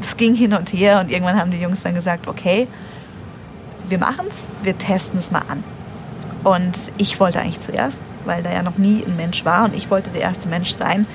Es 0.00 0.16
ging 0.16 0.34
hin 0.34 0.54
und 0.54 0.72
her 0.72 1.00
und 1.00 1.10
irgendwann 1.10 1.38
haben 1.38 1.50
die 1.50 1.60
Jungs 1.60 1.82
dann 1.82 1.94
gesagt, 1.94 2.26
okay, 2.26 2.66
wir 3.88 3.98
machen 3.98 4.26
es, 4.28 4.48
wir 4.62 4.76
testen 4.76 5.18
es 5.18 5.30
mal 5.30 5.42
an. 5.48 5.62
Und 6.44 6.92
ich 6.98 7.18
wollte 7.18 7.40
eigentlich 7.40 7.60
zuerst, 7.60 8.00
weil 8.26 8.42
da 8.42 8.52
ja 8.52 8.62
noch 8.62 8.76
nie 8.76 9.02
ein 9.04 9.16
Mensch 9.16 9.44
war 9.44 9.64
und 9.64 9.74
ich 9.74 9.90
wollte 9.90 10.10
der 10.10 10.20
erste 10.20 10.48
Mensch 10.48 10.70
sein. 10.70 11.06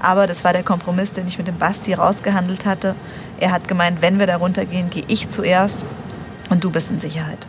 Aber 0.00 0.26
das 0.26 0.42
war 0.42 0.52
der 0.52 0.64
Kompromiss, 0.64 1.12
den 1.12 1.28
ich 1.28 1.38
mit 1.38 1.46
dem 1.46 1.58
Basti 1.58 1.92
rausgehandelt 1.92 2.64
hatte. 2.66 2.96
Er 3.38 3.52
hat 3.52 3.68
gemeint, 3.68 4.02
wenn 4.02 4.18
wir 4.18 4.26
da 4.26 4.36
runtergehen, 4.36 4.90
gehe 4.90 5.04
ich 5.06 5.28
zuerst 5.28 5.84
und 6.50 6.64
du 6.64 6.70
bist 6.70 6.90
in 6.90 6.98
Sicherheit. 6.98 7.46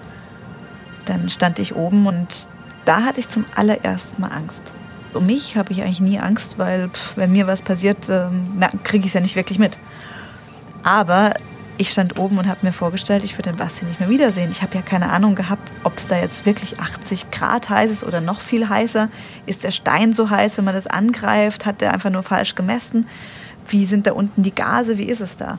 Dann 1.06 1.30
stand 1.30 1.58
ich 1.60 1.76
oben 1.76 2.06
und 2.06 2.48
da 2.86 3.04
hatte 3.04 3.22
ich 3.22 3.30
zum 3.30 3.46
allerersten 3.56 4.22
Mal 4.22 4.32
Angst. 4.32 4.74
Um 5.13 5.26
mich 5.26 5.56
habe 5.56 5.72
ich 5.72 5.82
eigentlich 5.82 6.02
nie 6.02 6.20
Angst, 6.20 6.60
weil 6.60 6.89
pff, 6.89 7.16
wenn 7.16 7.32
mir 7.32 7.48
was 7.48 7.62
passiert, 7.62 8.10
äh, 8.10 8.28
kriege 8.84 9.04
ich 9.04 9.08
es 9.08 9.13
ja 9.13 9.22
nicht 9.22 9.36
wirklich 9.36 9.58
mit. 9.58 9.78
Aber 10.84 11.34
ich 11.84 11.91
stand 11.91 12.17
oben 12.17 12.38
und 12.38 12.48
habe 12.48 12.65
mir 12.65 12.72
vorgestellt, 12.72 13.26
ich 13.26 13.34
würde 13.34 13.52
den 13.52 13.58
Basti 13.58 13.84
nicht 13.84 14.00
mehr 14.00 14.08
wiedersehen. 14.08 14.50
Ich 14.52 14.62
habe 14.62 14.74
ja 14.76 14.82
keine 14.82 15.12
Ahnung 15.12 15.36
gehabt, 15.36 15.69
ob 15.84 15.98
es 15.98 16.08
da 16.08 16.17
jetzt 16.17 16.46
wirklich 16.46 16.80
80 16.80 17.30
Grad 17.30 17.69
heiß 17.69 17.91
ist 17.91 18.06
oder 18.06 18.22
noch 18.22 18.39
viel 18.39 18.69
heißer. 18.69 19.10
Ist 19.48 19.65
der 19.65 19.72
Stein 19.72 20.13
so 20.13 20.30
heiß, 20.30 20.58
wenn 20.58 20.63
man 20.63 20.76
das 20.76 20.88
angreift? 20.88 21.65
Hat 21.65 21.82
der 21.82 21.91
einfach 21.93 22.10
nur 22.10 22.24
falsch 22.24 22.56
gemessen? 22.56 23.06
Wie 23.67 23.86
sind 23.86 24.08
da 24.08 24.13
unten 24.13 24.43
die 24.43 24.56
Gase? 24.56 24.98
Wie 24.98 25.04
ist 25.04 25.19
es 25.19 25.36
da? 25.36 25.58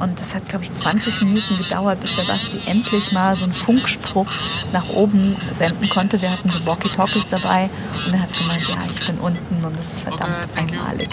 Und 0.00 0.18
das 0.18 0.34
hat, 0.34 0.48
glaube 0.48 0.64
ich, 0.64 0.72
20 0.72 1.20
Minuten 1.20 1.58
gedauert, 1.58 2.00
bis 2.00 2.16
der 2.16 2.24
Basti 2.24 2.60
endlich 2.64 3.12
mal 3.12 3.36
so 3.36 3.44
einen 3.44 3.52
Funkspruch 3.52 4.28
nach 4.72 4.88
oben 4.88 5.36
senden 5.50 5.90
konnte. 5.90 6.22
Wir 6.22 6.30
hatten 6.30 6.48
so 6.48 6.64
Walkie-Talkies 6.64 7.28
dabei 7.28 7.68
und 8.06 8.14
er 8.14 8.22
hat 8.22 8.32
gemeint, 8.32 8.66
ja, 8.68 8.78
ich 8.90 9.06
bin 9.06 9.18
unten 9.18 9.62
und 9.62 9.76
das 9.76 9.84
ist 9.84 10.00
verdammt 10.00 10.56
einmalig. 10.56 11.10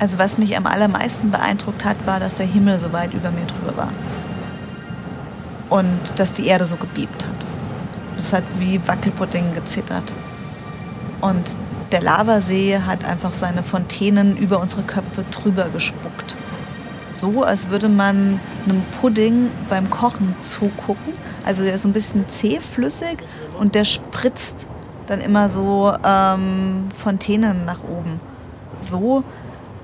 Also 0.00 0.18
was 0.18 0.38
mich 0.38 0.56
am 0.56 0.66
allermeisten 0.66 1.30
beeindruckt 1.30 1.84
hat, 1.84 2.06
war, 2.06 2.18
dass 2.20 2.34
der 2.34 2.46
Himmel 2.46 2.78
so 2.78 2.92
weit 2.92 3.12
über 3.12 3.30
mir 3.30 3.44
drüber 3.44 3.76
war. 3.76 3.92
Und 5.68 6.18
dass 6.18 6.32
die 6.32 6.46
Erde 6.46 6.66
so 6.66 6.76
gebebt 6.76 7.26
hat. 7.26 7.46
Es 8.18 8.32
hat 8.32 8.44
wie 8.58 8.80
Wackelpudding 8.88 9.54
gezittert. 9.54 10.14
Und 11.20 11.56
der 11.92 12.00
Lavasee 12.00 12.80
hat 12.86 13.04
einfach 13.04 13.34
seine 13.34 13.62
Fontänen 13.62 14.38
über 14.38 14.58
unsere 14.58 14.82
Köpfe 14.82 15.24
drüber 15.30 15.68
gespuckt. 15.68 16.36
So, 17.12 17.42
als 17.42 17.68
würde 17.68 17.90
man 17.90 18.40
einem 18.64 18.82
Pudding 19.00 19.50
beim 19.68 19.90
Kochen 19.90 20.34
zugucken. 20.42 21.12
Also 21.44 21.62
der 21.62 21.74
ist 21.74 21.82
so 21.82 21.88
ein 21.88 21.92
bisschen 21.92 22.26
zähflüssig 22.26 23.18
und 23.58 23.74
der 23.74 23.84
spritzt 23.84 24.66
dann 25.06 25.20
immer 25.20 25.50
so 25.50 25.92
ähm, 26.02 26.88
Fontänen 26.96 27.66
nach 27.66 27.82
oben. 27.82 28.20
So 28.80 29.24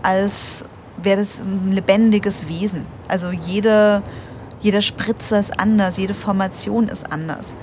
als 0.02 0.64
wäre 1.02 1.18
das 1.18 1.40
ein 1.40 1.72
lebendiges 1.72 2.48
Wesen. 2.48 2.87
Also 3.09 3.30
jede, 3.30 4.02
jeder 4.61 4.80
Spritzer 4.80 5.38
ist 5.38 5.59
anders, 5.59 5.96
jede 5.96 6.14
Formation 6.14 6.88
ist 6.88 7.11
anders. 7.12 7.54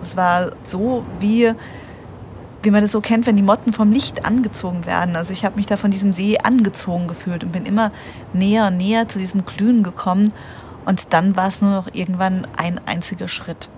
Es 0.00 0.16
war 0.16 0.52
so, 0.64 1.04
wie, 1.20 1.52
wie 2.62 2.70
man 2.70 2.82
das 2.82 2.92
so 2.92 3.00
kennt, 3.00 3.26
wenn 3.26 3.36
die 3.36 3.42
Motten 3.42 3.72
vom 3.72 3.92
Licht 3.92 4.24
angezogen 4.24 4.86
werden. 4.86 5.16
Also 5.16 5.32
ich 5.32 5.44
habe 5.44 5.56
mich 5.56 5.66
da 5.66 5.76
von 5.76 5.90
diesem 5.90 6.12
See 6.12 6.38
angezogen 6.38 7.08
gefühlt 7.08 7.44
und 7.44 7.52
bin 7.52 7.66
immer 7.66 7.90
näher 8.32 8.68
und 8.68 8.76
näher 8.76 9.08
zu 9.08 9.18
diesem 9.18 9.44
Glühen 9.44 9.82
gekommen. 9.82 10.32
Und 10.84 11.12
dann 11.12 11.36
war 11.36 11.48
es 11.48 11.60
nur 11.60 11.72
noch 11.72 11.88
irgendwann 11.92 12.46
ein 12.56 12.80
einziger 12.86 13.28
Schritt. 13.28 13.68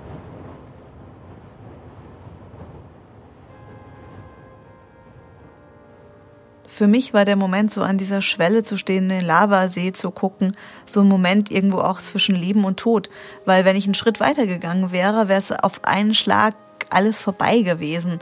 Für 6.71 6.87
mich 6.87 7.13
war 7.13 7.25
der 7.25 7.37
Moment, 7.37 7.73
so 7.73 7.83
an 7.83 7.99
dieser 7.99 8.23
Schwelle 8.23 8.63
zu 8.63 8.77
stehen, 8.77 9.11
in 9.11 9.19
den 9.19 9.27
Lavasee 9.27 9.93
zu 9.93 10.11
gucken, 10.13 10.57
so 10.87 11.01
ein 11.01 11.09
Moment 11.09 11.51
irgendwo 11.51 11.79
auch 11.79 12.01
zwischen 12.01 12.37
Leben 12.37 12.65
und 12.65 12.79
Tod. 12.79 13.11
Weil 13.45 13.65
wenn 13.65 13.77
ich 13.77 13.85
einen 13.85 13.95
Schritt 13.95 14.21
weitergegangen 14.21 14.93
wäre, 14.93 15.29
wäre 15.29 15.41
es 15.41 15.51
auf 15.51 15.85
einen 15.85 16.15
Schlag 16.15 16.55
alles 16.89 17.21
vorbei 17.21 17.63
gewesen. 17.63 18.21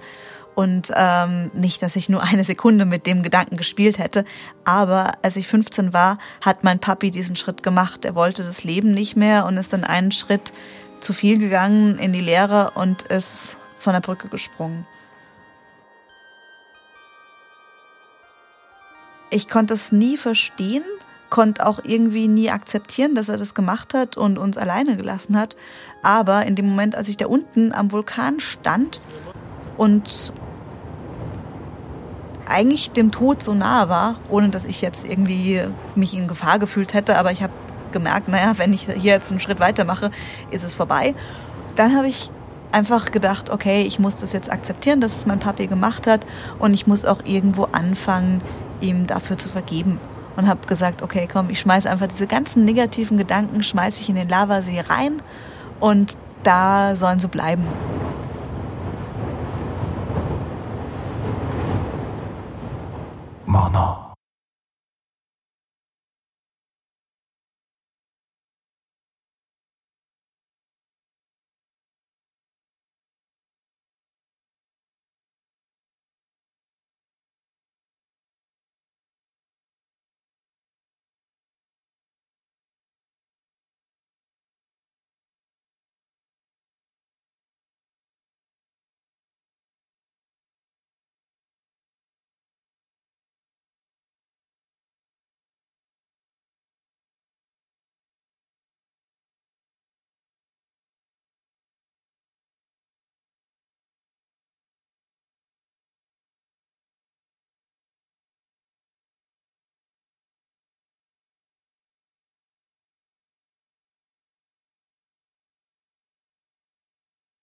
Und 0.54 0.90
ähm, 0.96 1.50
nicht, 1.54 1.82
dass 1.82 1.94
ich 1.94 2.08
nur 2.08 2.22
eine 2.22 2.42
Sekunde 2.42 2.84
mit 2.84 3.06
dem 3.06 3.22
Gedanken 3.22 3.56
gespielt 3.56 3.98
hätte, 3.98 4.24
aber 4.64 5.12
als 5.22 5.36
ich 5.36 5.46
15 5.46 5.92
war, 5.92 6.18
hat 6.40 6.64
mein 6.64 6.80
Papi 6.80 7.12
diesen 7.12 7.36
Schritt 7.36 7.62
gemacht. 7.62 8.04
Er 8.04 8.16
wollte 8.16 8.42
das 8.42 8.64
Leben 8.64 8.92
nicht 8.92 9.14
mehr 9.14 9.46
und 9.46 9.56
ist 9.56 9.72
dann 9.72 9.84
einen 9.84 10.10
Schritt 10.10 10.52
zu 11.00 11.12
viel 11.12 11.38
gegangen 11.38 11.98
in 11.98 12.12
die 12.12 12.20
Leere 12.20 12.72
und 12.74 13.02
ist 13.02 13.56
von 13.76 13.92
der 13.92 14.00
Brücke 14.00 14.28
gesprungen. 14.28 14.84
Ich 19.30 19.48
konnte 19.48 19.74
es 19.74 19.92
nie 19.92 20.16
verstehen, 20.16 20.84
konnte 21.30 21.66
auch 21.66 21.80
irgendwie 21.84 22.28
nie 22.28 22.50
akzeptieren, 22.50 23.14
dass 23.14 23.28
er 23.28 23.36
das 23.36 23.54
gemacht 23.54 23.94
hat 23.94 24.16
und 24.16 24.38
uns 24.38 24.56
alleine 24.56 24.96
gelassen 24.96 25.38
hat. 25.38 25.56
Aber 26.02 26.46
in 26.46 26.54
dem 26.54 26.68
Moment, 26.68 26.94
als 26.94 27.08
ich 27.08 27.16
da 27.16 27.26
unten 27.26 27.72
am 27.72 27.92
Vulkan 27.92 28.40
stand 28.40 29.00
und 29.76 30.32
eigentlich 32.46 32.90
dem 32.92 33.10
Tod 33.10 33.42
so 33.42 33.52
nahe 33.52 33.88
war, 33.88 34.16
ohne 34.30 34.48
dass 34.48 34.64
ich 34.64 34.80
jetzt 34.80 35.04
irgendwie 35.04 35.62
mich 35.94 36.14
in 36.14 36.28
Gefahr 36.28 36.58
gefühlt 36.58 36.94
hätte, 36.94 37.18
aber 37.18 37.30
ich 37.30 37.42
habe 37.42 37.52
gemerkt, 37.92 38.28
naja, 38.28 38.54
wenn 38.56 38.72
ich 38.72 38.82
hier 38.86 38.96
jetzt 38.96 39.30
einen 39.30 39.40
Schritt 39.40 39.60
weitermache, 39.60 40.10
ist 40.50 40.64
es 40.64 40.74
vorbei. 40.74 41.14
Dann 41.76 41.94
habe 41.94 42.08
ich 42.08 42.30
einfach 42.72 43.12
gedacht, 43.12 43.50
okay, 43.50 43.82
ich 43.82 43.98
muss 43.98 44.16
das 44.16 44.32
jetzt 44.32 44.50
akzeptieren, 44.50 45.00
dass 45.00 45.16
es 45.16 45.26
mein 45.26 45.38
Papi 45.38 45.66
gemacht 45.66 46.06
hat 46.06 46.26
und 46.58 46.74
ich 46.74 46.86
muss 46.86 47.04
auch 47.04 47.24
irgendwo 47.24 47.64
anfangen, 47.64 48.42
ihm 48.80 49.06
dafür 49.06 49.38
zu 49.38 49.48
vergeben. 49.48 50.00
Und 50.36 50.46
habe 50.46 50.66
gesagt, 50.68 51.02
okay, 51.02 51.28
komm, 51.30 51.50
ich 51.50 51.58
schmeiß 51.58 51.86
einfach 51.86 52.06
diese 52.06 52.28
ganzen 52.28 52.64
negativen 52.64 53.18
Gedanken, 53.18 53.62
schmeiße 53.64 54.00
ich 54.00 54.08
in 54.08 54.14
den 54.14 54.28
Lavasee 54.28 54.80
rein 54.88 55.20
und 55.80 56.16
da 56.44 56.94
sollen 56.94 57.18
sie 57.18 57.26
bleiben. 57.26 57.64